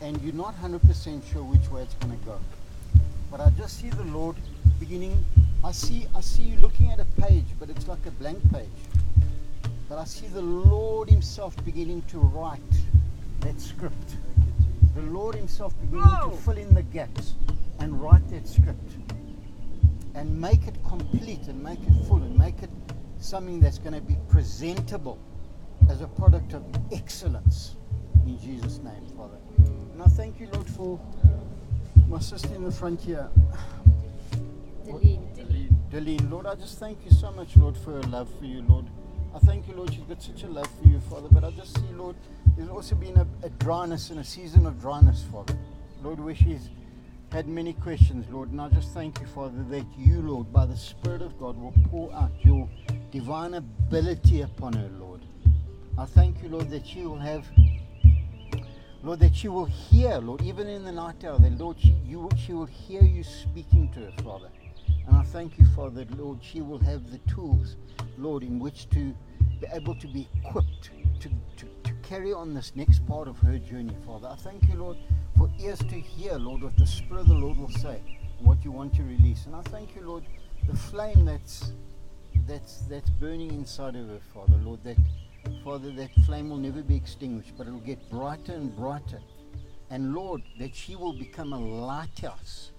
[0.00, 2.40] and you're not 100% sure which way it's going to go.
[3.30, 4.36] But I just see the Lord
[4.78, 5.24] beginning.
[5.64, 8.68] I see, I see you looking at a page, but it's like a blank page.
[9.88, 12.60] But I see the Lord Himself beginning to write
[13.40, 14.16] that script.
[14.94, 17.34] The Lord Himself beginning to fill in the gaps
[17.78, 18.92] and write that script
[20.14, 22.70] and make it complete and make it full and make it
[23.18, 25.18] something that's going to be presentable
[25.90, 27.76] as a product of excellence
[28.26, 29.36] in Jesus' name, Father.
[29.92, 31.00] And I thank you, Lord, for
[32.08, 33.28] my sister in the front here.
[35.96, 38.84] Delene, Lord, I just thank you so much, Lord, for her love for you, Lord.
[39.34, 41.28] I thank you, Lord, she's got such a love for you, Father.
[41.32, 42.16] But I just see, Lord,
[42.54, 45.56] there's also been a, a dryness and a season of dryness, Father.
[46.02, 46.68] Lord, where she's
[47.32, 48.50] had many questions, Lord.
[48.50, 51.72] And I just thank you, Father, that you, Lord, by the Spirit of God, will
[51.88, 52.68] pour out your
[53.10, 55.22] divine ability upon her, Lord.
[55.96, 57.46] I thank you, Lord, that she will have,
[59.02, 62.28] Lord, that she will hear, Lord, even in the night hour, that, Lord, she, you,
[62.36, 64.50] she will hear you speaking to her, Father.
[65.06, 67.76] And I thank you, Father, that, Lord, she will have the tools,
[68.18, 69.14] Lord, in which to
[69.60, 70.90] be able to be equipped
[71.20, 74.28] to, to, to carry on this next part of her journey, Father.
[74.28, 74.96] I thank you, Lord,
[75.36, 78.00] for ears to hear, Lord, what the Spirit of the Lord will say,
[78.40, 79.46] what you want to release.
[79.46, 80.24] And I thank you, Lord,
[80.66, 81.72] the flame that's
[82.46, 84.96] that's that's burning inside of her, Father, Lord, that
[85.64, 89.20] Father, that flame will never be extinguished, but it'll get brighter and brighter.
[89.90, 92.72] And Lord, that she will become a lighthouse.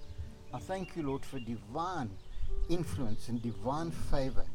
[0.53, 2.09] I thank you, Lord, for divine
[2.69, 4.45] influence and divine favor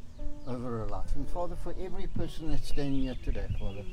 [0.47, 1.15] over her life.
[1.17, 3.85] And Father, for every person that's standing here today, Father.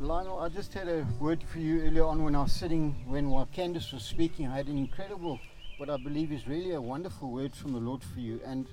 [0.00, 3.28] Lionel, I just had a word for you earlier on when I was sitting, when
[3.30, 5.38] while Candace was speaking, I had an incredible,
[5.76, 8.40] what I believe is really a wonderful word from the Lord for you.
[8.44, 8.66] And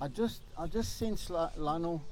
[0.00, 2.02] I just, I just sense, Lionel,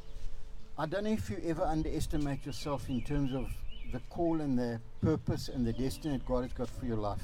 [0.77, 3.49] I don't know if you ever underestimate yourself in terms of
[3.93, 7.23] the call and the purpose and the destiny that God has got for your life.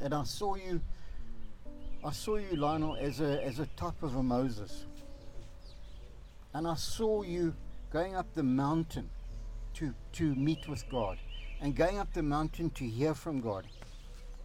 [0.00, 0.80] And I saw you,
[2.04, 4.86] I saw you, Lionel, as a as a type of a Moses.
[6.54, 7.54] And I saw you
[7.92, 9.10] going up the mountain
[9.74, 11.18] to to meet with God,
[11.60, 13.66] and going up the mountain to hear from God.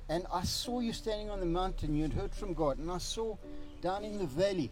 [0.09, 2.99] And I saw you standing on the mountain, you had heard from God, and I
[2.99, 3.37] saw
[3.81, 4.71] down in the valley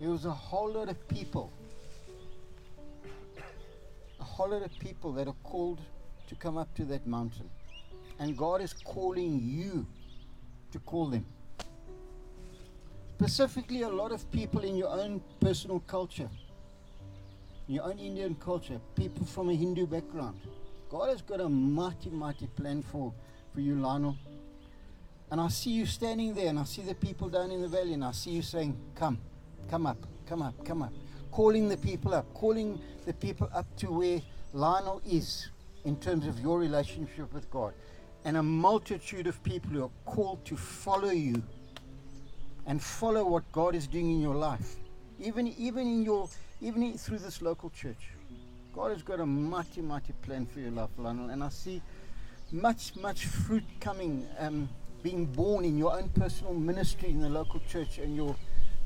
[0.00, 1.52] there was a whole lot of people.
[4.20, 5.80] A whole lot of people that are called
[6.28, 7.50] to come up to that mountain.
[8.20, 9.86] And God is calling you
[10.72, 11.24] to call them.
[13.16, 16.28] Specifically, a lot of people in your own personal culture,
[17.66, 20.38] your own Indian culture, people from a Hindu background.
[20.88, 23.12] God has got a mighty, mighty plan for,
[23.52, 24.16] for you, Lionel.
[25.30, 27.92] And I see you standing there, and I see the people down in the valley,
[27.92, 29.18] and I see you saying, Come,
[29.68, 30.92] come up, come up, come up.
[31.30, 34.22] Calling the people up, calling the people up to where
[34.54, 35.48] Lionel is
[35.84, 37.74] in terms of your relationship with God.
[38.24, 41.42] And a multitude of people who are called to follow you
[42.66, 44.76] and follow what God is doing in your life.
[45.20, 46.28] Even, even in your
[46.60, 48.10] even through this local church.
[48.74, 51.30] God has got a mighty, mighty plan for your life, Lionel.
[51.30, 51.82] And I see
[52.50, 54.68] much, much fruit coming, um,
[55.02, 58.34] being born in your own personal ministry in the local church and your,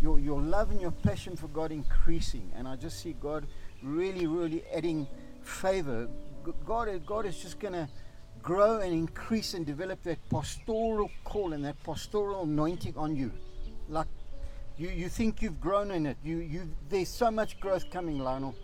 [0.01, 2.51] your, your love and your passion for God increasing.
[2.57, 3.47] And I just see God
[3.83, 5.07] really, really adding
[5.43, 6.09] favor.
[6.67, 7.89] God, God is just to
[8.43, 13.31] grow and increase and develop that pastoral call and that pastoral anointing on you.
[13.89, 14.09] Like
[14.77, 16.17] you, you think you've grown in it.
[16.25, 18.55] You, you, there's so much growth coming, Lionel.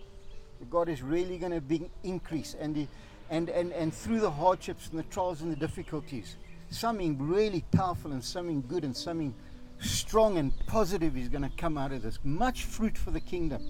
[0.70, 2.88] God is really going to bring increase, and, the,
[3.30, 6.36] and, and, and through the hardships and the trials and the difficulties,
[6.70, 9.32] something really powerful and something good and something
[9.78, 12.18] strong and positive is going to come out of this.
[12.24, 13.62] Much fruit for the kingdom.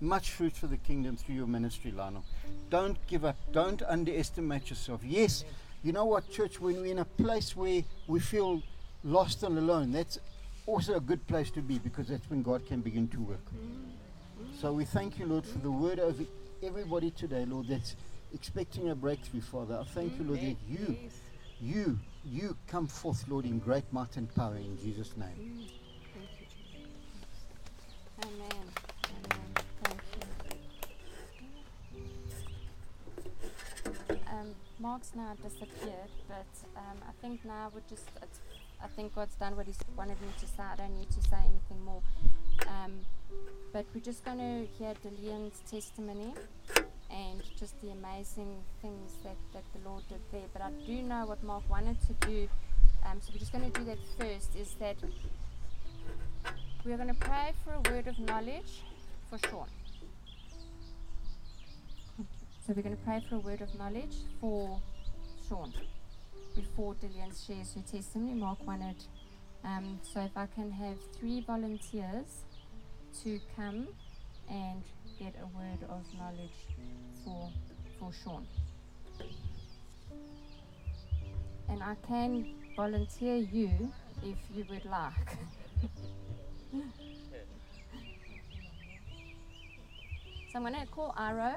[0.00, 2.24] Much fruit for the kingdom through your ministry, Lionel.
[2.72, 3.36] Don't give up.
[3.52, 5.02] Don't underestimate yourself.
[5.04, 5.44] Yes,
[5.82, 8.62] you know what, church, when we're in a place where we feel
[9.04, 10.18] lost and alone, that's
[10.64, 13.44] also a good place to be because that's when God can begin to work.
[14.58, 16.24] So we thank you, Lord, for the word over
[16.62, 17.94] everybody today, Lord, that's
[18.32, 19.78] expecting a breakthrough, Father.
[19.78, 20.96] I thank you, Lord, that you,
[21.60, 25.68] you, you come forth, Lord, in great might and power in Jesus' name.
[34.82, 38.10] Mark's now disappeared, but um, I think now we're just.
[38.82, 40.60] I think God's done what He's wanted me to say.
[40.60, 42.02] I don't need to say anything more.
[42.66, 42.98] Um,
[43.72, 46.34] but we're just going to hear Dillian's testimony
[47.10, 50.48] and just the amazing things that, that the Lord did there.
[50.52, 52.48] But I do know what Mark wanted to do.
[53.06, 54.56] Um, so we're just going to do that first.
[54.56, 54.96] Is that
[56.84, 58.82] we're going to pray for a word of knowledge
[59.30, 59.68] for Sean.
[62.64, 64.80] So we're going to pray for a word of knowledge for
[65.48, 65.72] Sean
[66.54, 68.34] before Dillian shares her testimony.
[68.34, 68.94] Mark wanted.
[69.64, 72.44] Um, so if I can have three volunteers
[73.24, 73.88] to come
[74.48, 74.80] and
[75.18, 76.68] get a word of knowledge
[77.24, 77.50] for
[77.98, 78.46] for Sean.
[81.68, 85.36] And I can volunteer you if you would like.
[90.52, 91.56] So I'm going to call Aro.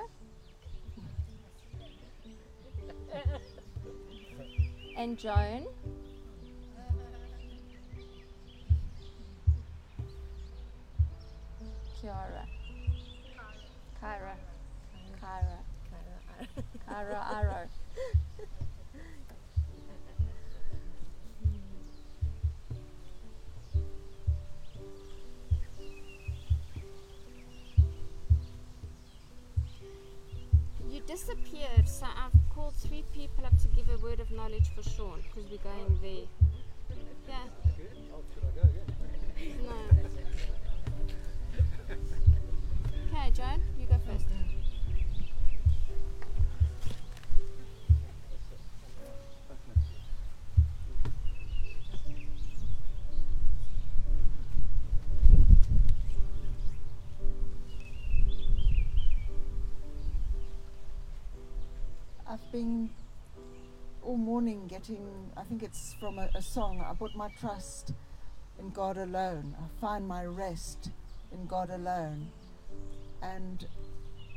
[4.97, 5.65] And Joan.
[12.01, 12.45] Kiara.
[14.01, 14.35] Kyra.
[15.21, 15.59] Kyra.
[16.87, 17.67] Kyra Aro.
[30.87, 32.44] You disappeared, so I've
[32.77, 36.27] three people up to give a word of knowledge for Sean because we're going there.
[37.27, 37.35] Yeah.
[39.63, 39.75] No.
[43.11, 44.44] Okay, Joan, you go first.
[64.77, 67.93] Getting, I think it's from a, a song, I put my trust
[68.59, 69.55] in God alone.
[69.57, 70.89] I find my rest
[71.31, 72.27] in God alone.
[73.21, 73.65] And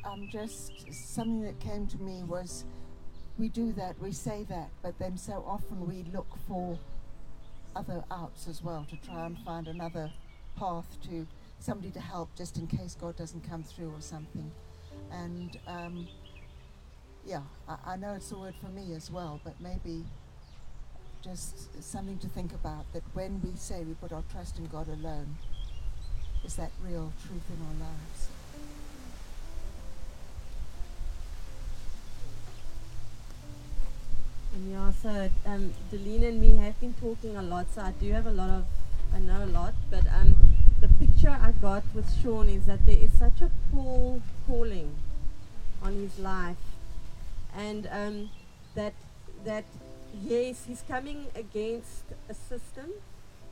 [0.05, 2.65] I'm just something that came to me was
[3.37, 6.79] we do that, we say that, but then so often we look for
[7.75, 10.13] other outs as well to try and find another
[10.57, 11.27] path to
[11.59, 14.53] somebody to help just in case God doesn't come through or something.
[15.11, 16.07] And um,
[17.27, 20.05] yeah, I, I know it's a word for me as well, but maybe
[21.23, 24.89] just something to think about that when we say we put our trust in God
[24.89, 25.37] alone,
[26.45, 28.29] is that real truth in our lives?
[34.55, 38.11] And yeah, so um, Delina and me have been talking a lot, so I do
[38.13, 38.65] have a lot of,
[39.15, 40.37] I know a lot, but um,
[40.81, 44.95] the picture I got with Sean is that there is such a pull calling
[45.83, 46.57] on his life,
[47.57, 48.31] and um,
[48.75, 48.95] that
[49.45, 49.65] that
[50.23, 52.93] yes, he's coming against a system.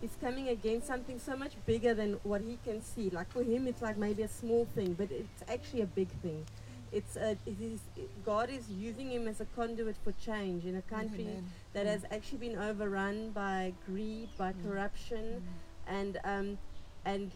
[0.00, 3.08] He's coming against something so much bigger than what he can see.
[3.10, 6.44] Like for him, it's like maybe a small thing, but it's actually a big thing.
[6.92, 7.80] It's a, it is,
[8.24, 11.50] God is using him as a conduit for change in a country Amen.
[11.72, 15.42] that has actually been overrun by greed, by corruption,
[15.88, 16.58] and um,
[17.04, 17.32] and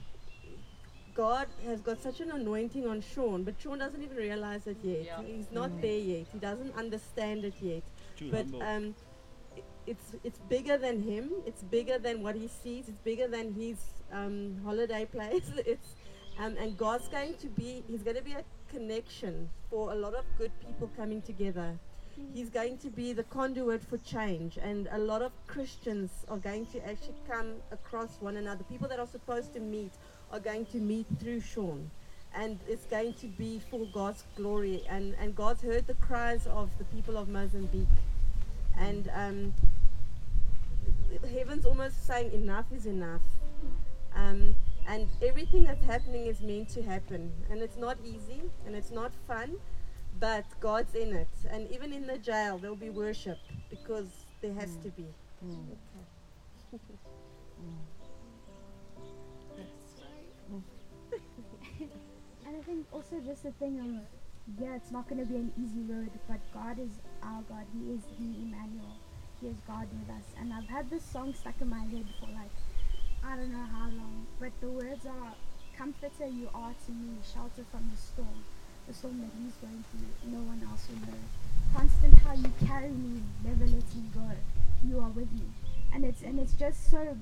[1.15, 5.25] God has got such an anointing on Sean, but Sean doesn't even realize it yet.
[5.27, 6.27] He's not there yet.
[6.33, 7.83] He doesn't understand it yet.
[8.17, 8.63] Too but humble.
[8.63, 9.10] um, i-
[9.87, 11.31] it's it's bigger than him.
[11.47, 12.89] It's bigger than what he sees.
[12.89, 13.79] It's bigger than his
[14.13, 15.51] um, holiday place.
[15.67, 15.95] it's
[16.39, 17.83] um, and God's going to be.
[17.89, 21.79] He's going to be a connection for a lot of good people coming together.
[22.35, 26.67] He's going to be the conduit for change, and a lot of Christians are going
[26.67, 28.63] to actually come across one another.
[28.65, 29.93] People that are supposed to meet
[30.31, 31.91] are going to meet through Sean,
[32.35, 34.85] and it's going to be for God's glory.
[34.89, 37.89] And, and God's heard the cries of the people of Mozambique,
[38.79, 39.55] and um,
[41.33, 43.23] heaven's almost saying enough is enough.
[44.15, 44.55] Um,
[44.89, 49.13] and everything that's happening is meant to happen, and it's not easy and it's not
[49.27, 49.57] fun,
[50.19, 51.29] but God's in it.
[51.49, 53.39] And even in the jail, there'll be worship
[53.69, 54.09] because
[54.41, 55.07] there has to be.
[55.45, 56.79] Okay.
[62.47, 63.87] And I think also just the thing of,
[64.61, 66.91] yeah, it's not going to be an easy road, but God is
[67.23, 67.65] our God.
[67.73, 68.99] He is the Emmanuel.
[69.43, 70.25] Is God with us.
[70.39, 72.53] And I've had this song stuck in my head for like,
[73.25, 75.33] I don't know how long, but the words are,
[75.79, 78.45] Comforter you are to me, shelter from the storm,
[78.87, 81.19] the storm that he's going through, no one else will know.
[81.75, 84.29] Constant how you carry me, never let me go.
[84.85, 85.49] You are with me.
[85.95, 87.17] And it's and it's just so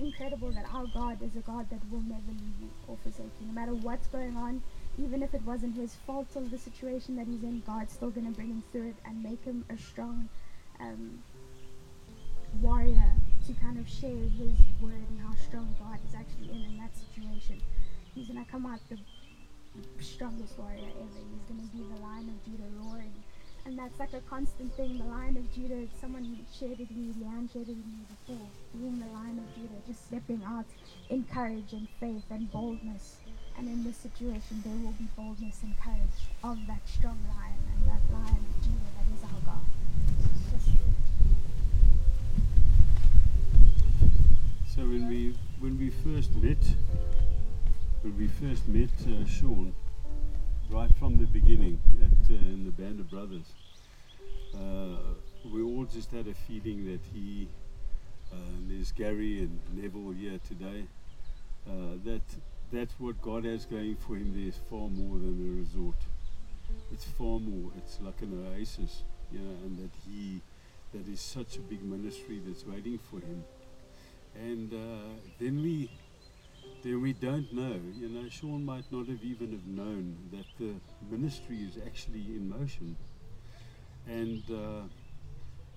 [0.00, 3.46] incredible that our God is a God that will never leave you or forsake you.
[3.48, 4.62] No matter what's going on,
[4.96, 8.26] even if it wasn't his fault of the situation that he's in, God's still going
[8.26, 10.30] to bring him through it and make him a strong
[10.80, 11.22] um,
[12.60, 13.12] warrior
[13.46, 16.90] to kind of share his word and how strong God is actually in in that
[16.96, 17.60] situation.
[18.14, 18.98] He's to come out the
[20.00, 21.20] strongest warrior ever.
[21.30, 23.12] He's to be the lion of Judah roaring.
[23.66, 24.96] And that's like a constant thing.
[24.96, 28.46] The Lion of Judah, someone shared it with me, Leanne shared it with me before,
[28.72, 30.66] being the Lion of Judah, just stepping out
[31.10, 33.16] in courage and faith and boldness.
[33.58, 37.90] And in this situation, there will be boldness and courage of that strong lion and
[37.90, 39.64] that Lion of Judah that is our God.
[40.54, 40.76] It's just-
[44.76, 46.62] So when we when we first met,
[48.02, 49.74] when we first met uh, Sean,
[50.68, 53.54] right from the beginning at uh, in the Band of Brothers,
[54.54, 54.98] uh,
[55.50, 57.48] we all just had a feeling that he,
[58.30, 58.36] uh,
[58.68, 60.84] there's Gary and Neville here today,
[61.66, 62.20] uh, that
[62.70, 66.02] that what God has going for him there is far more than a resort.
[66.92, 67.70] It's far more.
[67.78, 70.42] It's like an oasis, you know, and that he,
[70.92, 73.42] that is such a big ministry that's waiting for him
[74.42, 75.88] and uh, then we
[76.82, 80.74] then we don't know you know Sean might not have even have known that the
[81.10, 82.96] ministry is actually in motion.
[84.08, 84.82] And uh,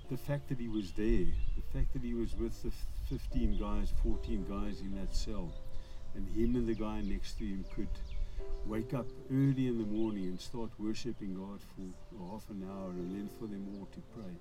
[0.10, 2.72] the fact that he was there the fact that he was with the
[3.10, 5.54] 15 guys 14 guys in that cell
[6.16, 7.90] and him and the guy next to him could
[8.66, 13.16] wake up early in the morning and start worshiping God for half an hour and
[13.16, 14.36] then for them all to pray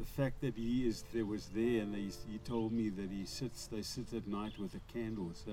[0.00, 3.26] the fact that he is there was there and he, he told me that he
[3.26, 5.30] sits they sit at night with a candle.
[5.34, 5.52] So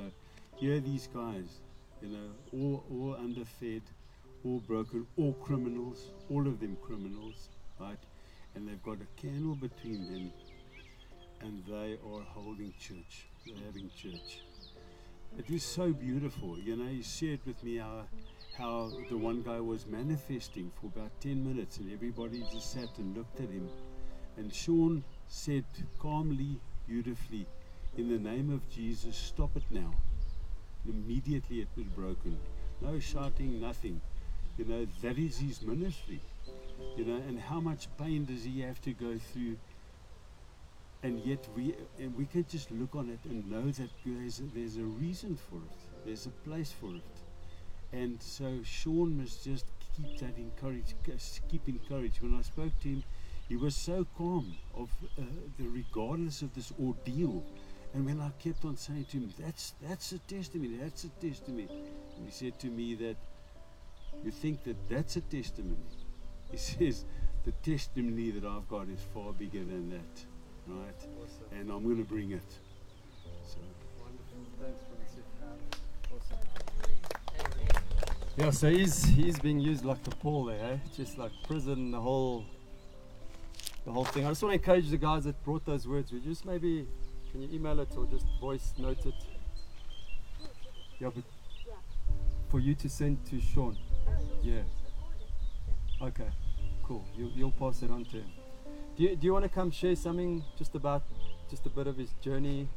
[0.55, 1.59] here these guys
[2.01, 3.81] you know all all underfed
[4.45, 7.99] all broken all criminals all of them criminals right?
[8.55, 10.31] And they've got a candle between them
[11.41, 13.27] and they are holding church.
[13.45, 14.39] They're having church.
[15.37, 16.57] It was so beautiful.
[16.57, 18.05] You know he shared with me how
[18.57, 23.15] how the one guy was manifesting for about 10 minutes and everybody just sat and
[23.15, 23.69] looked at him
[24.37, 25.65] and Sean said
[25.99, 27.45] calmly, beautifully,
[27.97, 29.93] in the name of Jesus, stop it now.
[30.85, 32.37] And immediately it was broken.
[32.81, 33.99] No shouting, nothing.
[34.57, 36.21] You know, that is his ministry.
[36.95, 39.57] You know, and how much pain does he have to go through?
[41.03, 41.75] And yet we
[42.15, 45.57] we can just look on it and know that there's a, there's a reason for
[45.57, 46.05] it.
[46.05, 47.15] There's a place for it.
[47.93, 49.65] And so Sean must just
[49.95, 50.95] keep that encouraged,
[51.49, 52.21] keep encouraged.
[52.21, 53.03] When I spoke to him,
[53.49, 55.21] he was so calm of uh,
[55.57, 57.43] the regardless of this ordeal
[57.93, 61.67] and when i kept on saying to him that's that's a testimony that's a testimony
[61.69, 63.15] and he said to me that
[64.23, 65.77] you think that that's a testimony
[66.51, 67.05] he says
[67.47, 70.25] the testimony that I've got is far bigger than that,
[70.67, 71.07] right?
[71.53, 72.41] And I'm going to bring it.
[73.45, 73.59] So.
[74.01, 74.43] Wonderful.
[74.61, 74.83] Thanks,
[76.13, 76.37] awesome.
[78.35, 80.77] Yeah, so he's he's being used like the Paul there, eh?
[80.93, 82.45] just like prison, the whole
[83.87, 84.25] the whole thing.
[84.25, 86.11] I just want to encourage the guys that brought those words.
[86.11, 86.85] Would you just maybe
[87.31, 89.13] can you email it or just voice note it?
[90.99, 91.23] Yeah, but
[92.49, 93.77] for you to send to Sean.
[94.43, 94.63] Yeah.
[96.01, 96.27] Okay.
[96.83, 97.05] Cool.
[97.15, 98.31] You, you'll pass it on to him.
[98.97, 101.03] Do you, do you want to come share something just about
[101.49, 102.67] just a bit of his journey,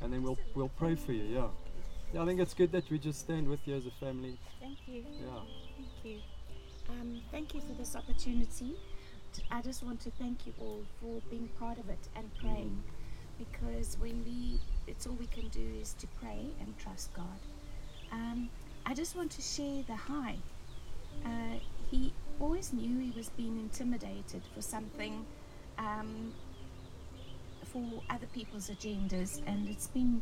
[0.00, 1.24] and then we'll we'll pray for you.
[1.24, 1.48] Yeah.
[2.14, 4.38] Yeah, I think it's good that we just stand with you as a family.
[4.60, 5.04] Thank you.
[5.20, 5.40] Yeah.
[5.76, 6.20] Thank you.
[6.88, 8.76] Um, thank you for this opportunity.
[9.50, 12.82] I just want to thank you all for being part of it and praying
[13.38, 17.40] because when we, it's all we can do is to pray and trust God.
[18.10, 18.50] Um,
[18.84, 20.36] I just want to share the high.
[21.24, 21.58] Uh,
[21.90, 25.24] he always knew he was being intimidated for something,
[25.78, 26.32] um,
[27.64, 30.20] for other people's agendas, and it's been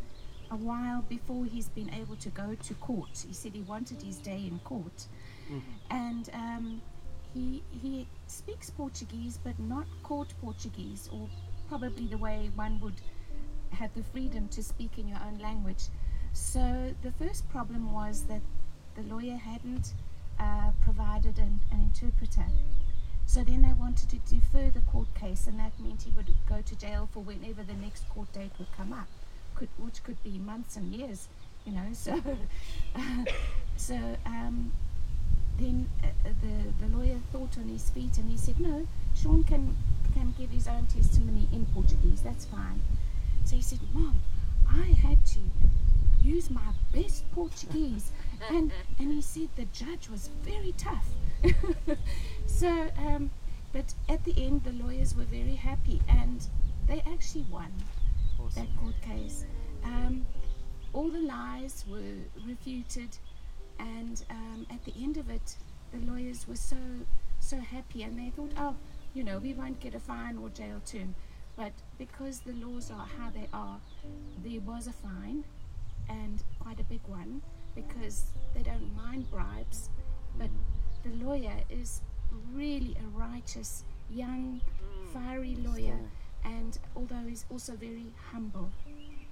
[0.51, 3.25] a while before he's been able to go to court.
[3.27, 5.07] He said he wanted his day in court,
[5.91, 6.83] and um,
[7.35, 11.29] he he speaks Portuguese, but not court Portuguese, or
[11.69, 13.01] probably the way one would
[13.71, 15.85] have the freedom to speak in your own language.
[16.33, 18.41] So the first problem was that
[18.97, 19.95] the lawyer hadn't
[20.39, 22.47] uh, provided an, an interpreter.
[23.27, 26.61] So then they wanted to defer the court case, and that meant he would go
[26.63, 29.07] to jail for whenever the next court date would come up,
[29.55, 31.29] could, which could be months and years,
[31.65, 31.87] you know.
[31.95, 32.21] So,
[33.77, 34.73] so um,
[35.61, 39.45] then uh, uh, the the lawyer thought on his feet, and he said, "No, Sean
[39.45, 39.77] can
[40.15, 42.23] can give his own testimony in Portuguese.
[42.23, 42.81] That's fine."
[43.45, 44.21] So he said, "Mom,
[44.69, 45.41] I had to
[46.23, 48.13] use my best Portuguese,"
[48.51, 51.09] and and he said the judge was very tough.
[52.47, 53.31] so, um,
[53.73, 56.47] but at the end, the lawyers were very happy, and
[56.87, 57.73] they actually won
[58.57, 59.45] that court case.
[59.85, 60.27] Um,
[60.93, 63.17] all the lies were refuted,
[63.81, 65.57] and um, at the end of it,
[65.93, 66.77] the lawyers were so
[67.41, 68.75] so happy, and they thought, oh,
[69.15, 71.15] you know, we won't get a fine or jail term,
[71.57, 73.81] but because the laws are how they are,
[74.45, 75.45] there was a fine,
[76.09, 77.41] and quite a big one,
[77.75, 78.25] because
[78.55, 79.89] they don't mind bribes,
[80.39, 80.51] but
[81.03, 82.03] the lawyer is
[82.53, 84.61] really a righteous, young,
[85.15, 85.99] fiery lawyer,
[86.45, 88.71] and although he's also very humble,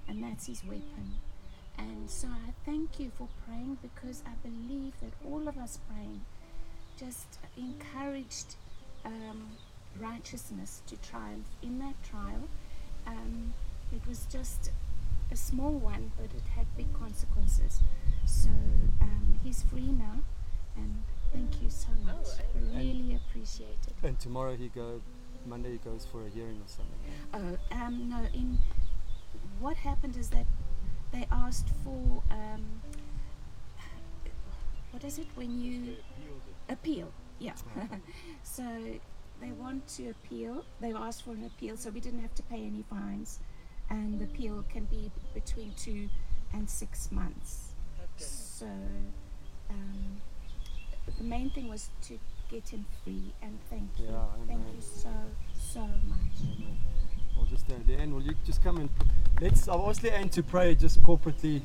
[0.07, 1.13] and that's his weapon.
[1.79, 6.21] And so I thank you for praying because I believe that all of us praying
[6.99, 8.55] just encouraged
[9.05, 9.47] um,
[9.99, 12.47] righteousness to triumph in that trial.
[13.07, 13.53] Um,
[13.93, 14.71] it was just
[15.31, 17.79] a small one, but it had big consequences.
[18.25, 18.49] So
[19.01, 20.19] um, he's free now,
[20.75, 22.27] and thank you so much.
[22.39, 23.93] I really appreciate it.
[24.03, 25.01] And tomorrow he go,
[25.45, 27.57] Monday he goes for a hearing or something.
[27.71, 28.17] Oh, um, no.
[28.33, 28.57] In
[29.59, 30.45] what happened is that
[31.11, 32.81] they asked for um,
[34.91, 35.95] what is it when you
[36.69, 37.11] appeal?
[37.39, 37.53] Yeah.
[38.43, 38.63] so
[39.41, 40.65] they want to appeal.
[40.81, 43.39] They asked for an appeal, so we didn't have to pay any fines,
[43.89, 46.09] and the appeal can be between two
[46.53, 47.73] and six months.
[48.17, 48.67] So
[49.69, 50.21] um,
[51.17, 52.19] the main thing was to
[52.51, 55.09] get him free, and thank you, Yeah, thank you so
[55.53, 56.79] so much.
[57.49, 57.99] Just there.
[57.99, 58.89] And will you just come and
[59.41, 61.61] let's I've asked Leanne to pray just corporately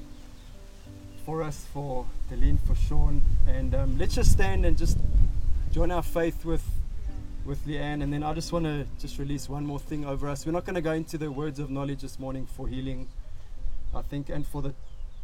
[1.24, 4.98] for us, for Deline, for Sean, and um, let's just stand and just
[5.72, 6.64] join our faith with
[7.44, 10.46] with Leanne, and then I just want to just release one more thing over us.
[10.46, 13.08] We're not going to go into the words of knowledge this morning for healing,
[13.94, 14.74] I think, and for the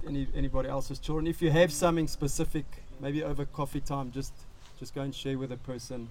[0.07, 1.26] any anybody else's children.
[1.26, 2.66] If you have something specific,
[3.01, 4.32] maybe over coffee time, just
[4.78, 6.11] just go and share with a person.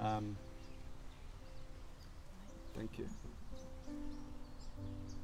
[0.00, 0.36] Um,
[2.76, 3.06] thank you.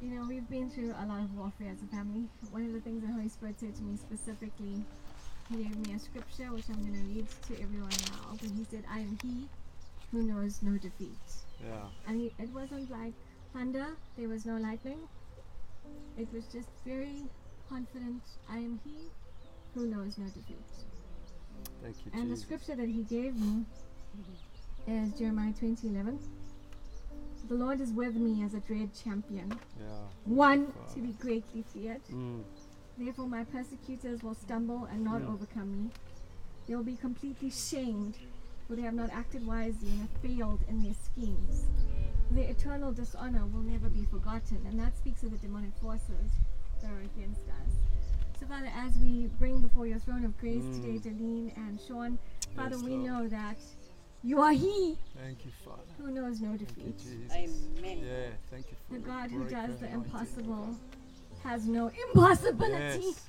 [0.01, 2.29] You know, we've been through a lot of warfare as a family.
[2.53, 4.85] One of the things the Holy Spirit said to me specifically,
[5.51, 8.37] He gave me a scripture which I'm going to read to everyone now.
[8.41, 9.49] But He said, I am He
[10.13, 11.19] who knows no defeat.
[11.61, 11.89] Yeah.
[12.07, 13.13] And he, it wasn't like
[13.53, 14.99] thunder, there was no lightning.
[16.17, 17.25] It was just very
[17.69, 18.97] confident, I am He
[19.75, 20.57] who knows no defeat.
[21.83, 23.65] Thank you, And the scripture that he gave me
[24.87, 26.19] is Jeremiah 20 11.
[27.47, 29.87] The Lord is with me as a dread champion, Yeah.
[30.25, 32.03] one to be greatly feared.
[32.09, 32.43] Mm.
[32.99, 35.33] Therefore, my persecutors will stumble and not Mm.
[35.33, 35.91] overcome me.
[36.67, 38.19] They will be completely shamed,
[38.67, 41.65] for they have not acted wisely and have failed in their schemes.
[42.31, 46.31] Their eternal dishonor will never be forgotten, and that speaks of the demonic forces
[46.83, 47.73] that are against us.
[48.39, 50.75] So, Father, as we bring before your throne of grace Mm.
[50.83, 52.19] today, Deline and Sean,
[52.55, 53.05] Father, Yes, we Lord.
[53.07, 53.57] know that
[54.23, 55.83] You are He Thank you, Father.
[55.99, 56.99] who knows no Thank you, defeat.
[56.99, 57.33] Jesus.
[57.33, 57.99] Amen.
[58.05, 60.77] Yeah, thank you for The the God who does the impossible
[61.45, 63.05] has no impossibility.
[63.05, 63.29] Yes.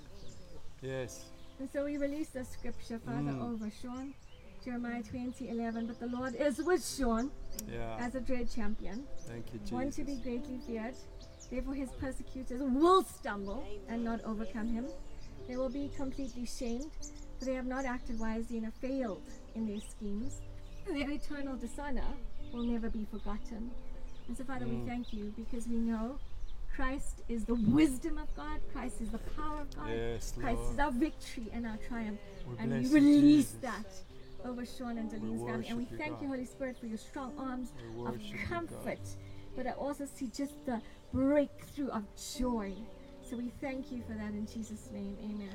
[0.82, 1.26] Yes.
[1.60, 3.54] And so we release the scripture, Father, Mm.
[3.54, 4.14] over Sean.
[4.64, 5.88] Jeremiah 20, 11.
[5.88, 7.32] But the Lord is with Sean
[7.72, 7.96] Yeah.
[8.00, 10.96] as a dread champion, Thank you, one to be greatly feared.
[11.50, 14.88] Therefore, his persecutors will stumble and not overcome him.
[15.48, 16.92] They will be completely shamed,
[17.38, 19.24] for they have not acted wisely and have failed
[19.56, 20.42] in their schemes.
[20.90, 22.02] And their eternal dishonor
[22.52, 23.70] will never be forgotten.
[24.28, 24.88] And so, Father, we Mm.
[24.88, 26.18] thank you because we know
[26.76, 30.74] Christ is the wisdom of God, Christ is the power of God, Yes, Christ Lord.
[30.74, 32.20] is our victory and our triumph.
[32.48, 33.62] We and we release Jesus.
[33.62, 33.86] that
[34.46, 35.68] over Sean and We Delene's family.
[35.68, 38.24] And we worship you, thank you, Holy Spirit, for your strong arms We of worship
[38.34, 38.48] you, God.
[38.48, 39.18] comfort.
[39.56, 40.82] But I also see just the
[41.14, 42.04] breakthrough of
[42.40, 42.74] joy.
[43.30, 45.16] So we thank you for that in Jesus' name.
[45.22, 45.50] Amen.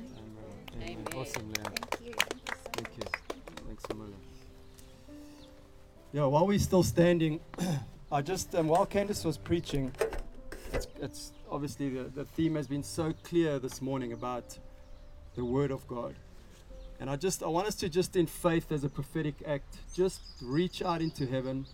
[0.77, 0.83] Amen.
[0.83, 1.07] Amen.
[1.17, 1.75] Awesome, Leanne.
[1.75, 2.15] Thank you.
[2.15, 3.05] Thank you so Thank you.
[3.67, 4.34] Thanks a million.
[6.15, 7.41] Yeah, while we're still standing,
[8.13, 9.91] I just, um, while Candice was preaching,
[10.73, 14.57] it's, it's obviously the, the theme has been so clear this morning about
[15.35, 16.15] the Word of God.
[17.01, 20.21] And I just, I want us to just in faith as a prophetic act, just
[20.41, 21.67] reach out into heaven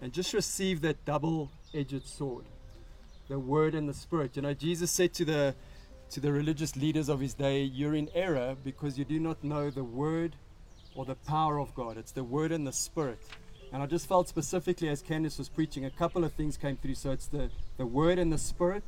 [0.00, 2.46] and just receive that double edged sword
[3.28, 4.34] the Word and the Spirit.
[4.34, 5.54] You know, Jesus said to the,
[6.10, 9.70] to the religious leaders of his day, You're in error because you do not know
[9.70, 10.34] the Word
[10.96, 11.96] or the power of God.
[11.96, 13.20] It's the Word and the Spirit.
[13.72, 16.94] And I just felt specifically as Candice was preaching, a couple of things came through.
[16.94, 17.48] So it's the,
[17.78, 18.84] the Word and the Spirit,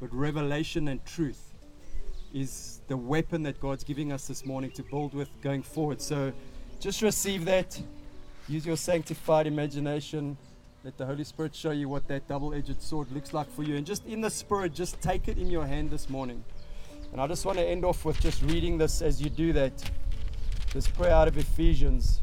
[0.00, 1.52] but revelation and truth
[2.32, 6.00] is the weapon that God's giving us this morning to build with going forward.
[6.00, 6.32] So
[6.80, 7.78] just receive that.
[8.48, 10.36] Use your sanctified imagination.
[10.82, 13.76] Let the Holy Spirit show you what that double edged sword looks like for you.
[13.76, 16.42] And just in the Spirit, just take it in your hand this morning.
[17.12, 19.72] And I just want to end off with just reading this as you do that.
[20.72, 22.20] This prayer out of Ephesians.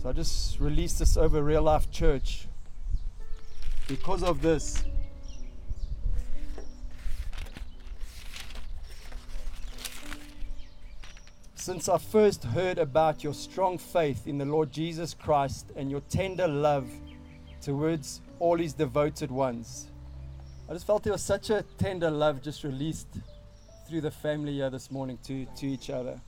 [0.00, 2.46] So I just released this over Real Life Church.
[3.88, 4.84] Because of this,
[11.54, 16.00] Since I first heard about your strong faith in the Lord Jesus Christ and your
[16.00, 16.88] tender love
[17.60, 19.90] towards all his devoted ones,
[20.66, 23.08] I just felt there was such a tender love just released
[23.86, 26.18] through the family here this morning to, to each other.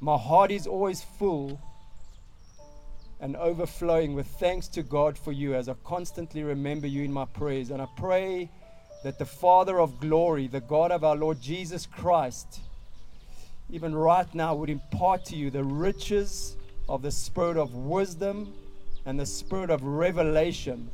[0.00, 1.60] My heart is always full
[3.24, 7.24] and overflowing with thanks to God for you as I constantly remember you in my
[7.24, 7.70] prayers.
[7.70, 8.50] And I pray
[9.02, 12.60] that the Father of glory, the God of our Lord Jesus Christ,
[13.70, 18.52] even right now would impart to you the riches of the spirit of wisdom
[19.06, 20.90] and the spirit of revelation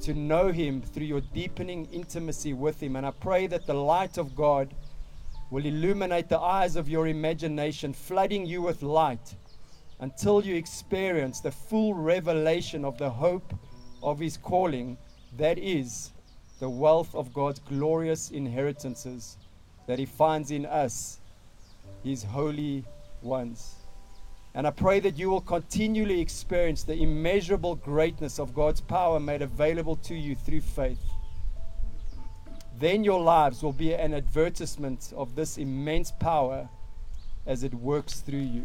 [0.00, 4.16] to know him through your deepening intimacy with him and i pray that the light
[4.16, 4.74] of god
[5.50, 9.36] will illuminate the eyes of your imagination flooding you with light
[10.02, 13.54] until you experience the full revelation of the hope
[14.02, 14.98] of his calling
[15.38, 16.12] that is
[16.60, 19.38] the wealth of god's glorious inheritances
[19.86, 21.18] that he finds in us
[22.04, 22.84] his holy
[23.22, 23.76] ones.
[24.54, 29.40] And I pray that you will continually experience the immeasurable greatness of God's power made
[29.40, 31.02] available to you through faith.
[32.78, 36.68] Then your lives will be an advertisement of this immense power
[37.46, 38.64] as it works through you.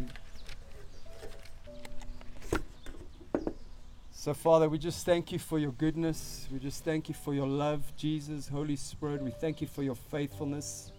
[4.20, 6.48] So, Father, we just thank you for your goodness.
[6.50, 9.22] We just thank you for your love, Jesus, Holy Spirit.
[9.22, 10.90] We thank you for your faithfulness.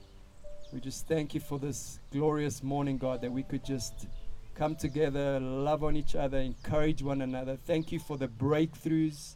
[0.71, 4.07] We just thank you for this glorious morning, God, that we could just
[4.55, 7.57] come together, love on each other, encourage one another.
[7.57, 9.35] Thank you for the breakthroughs.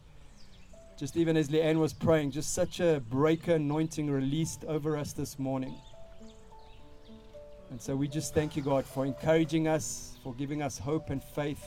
[0.98, 5.38] Just even as Leanne was praying, just such a breaker anointing released over us this
[5.38, 5.76] morning.
[7.70, 11.22] And so we just thank you, God, for encouraging us, for giving us hope and
[11.22, 11.66] faith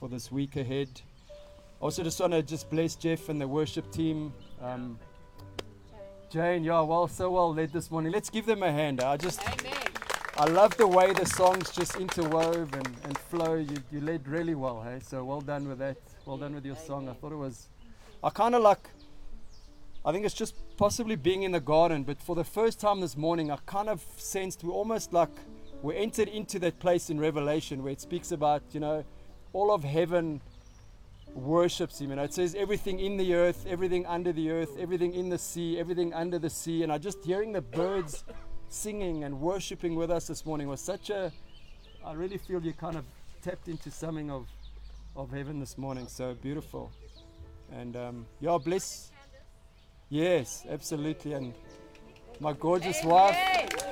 [0.00, 0.88] for this week ahead.
[1.80, 4.32] Also, just want to just bless Jeff and the worship team.
[4.60, 4.98] Um,
[6.28, 8.10] Jane, yeah, well, so well led this morning.
[8.10, 9.00] Let's give them a hand.
[9.00, 9.40] I just,
[10.36, 13.54] I love the way the songs just interwove and, and flow.
[13.54, 14.98] You, you led really well, hey?
[15.00, 15.96] So well done with that.
[16.26, 17.08] Well done with your song.
[17.08, 17.68] I thought it was,
[18.24, 18.80] I kind of like,
[20.04, 23.16] I think it's just possibly being in the garden, but for the first time this
[23.16, 25.30] morning, I kind of sensed we almost like
[25.80, 29.04] we entered into that place in Revelation where it speaks about, you know,
[29.52, 30.40] all of heaven
[31.34, 32.10] worships him.
[32.10, 35.78] And it says everything in the earth, everything under the earth, everything in the sea,
[35.78, 36.82] everything under the sea.
[36.82, 38.24] And I just hearing the birds
[38.68, 41.32] singing and worshiping with us this morning was such a.
[42.04, 43.04] I really feel you kind of
[43.42, 44.46] tapped into something of,
[45.16, 46.06] of heaven this morning.
[46.08, 46.90] So beautiful.
[47.72, 49.10] And um, yeah, bless.
[50.08, 51.34] Yes, absolutely.
[51.34, 51.54] And
[52.40, 53.36] my gorgeous wife.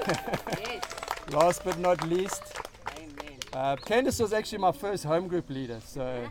[1.32, 2.42] Last but not least.
[3.52, 6.28] Uh, Candice was actually my first home group leader, so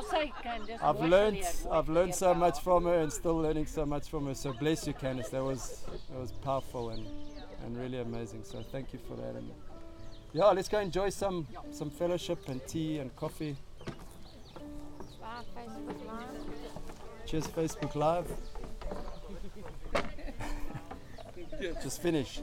[0.00, 0.78] Daar sê Candice.
[0.82, 4.34] I've learned I've learned so much from her and still learning so much from her.
[4.34, 5.30] So bless you, Candice.
[5.30, 7.06] That was that was powerful and
[7.64, 8.44] and really amazing.
[8.44, 9.34] So thank you for that.
[9.36, 9.50] And
[10.32, 13.56] yeah, let's go enjoy some some fellowship and tea and coffee.
[15.56, 15.96] Facebook
[17.26, 18.30] Cheers, Facebook Live.
[21.82, 22.42] Just finished.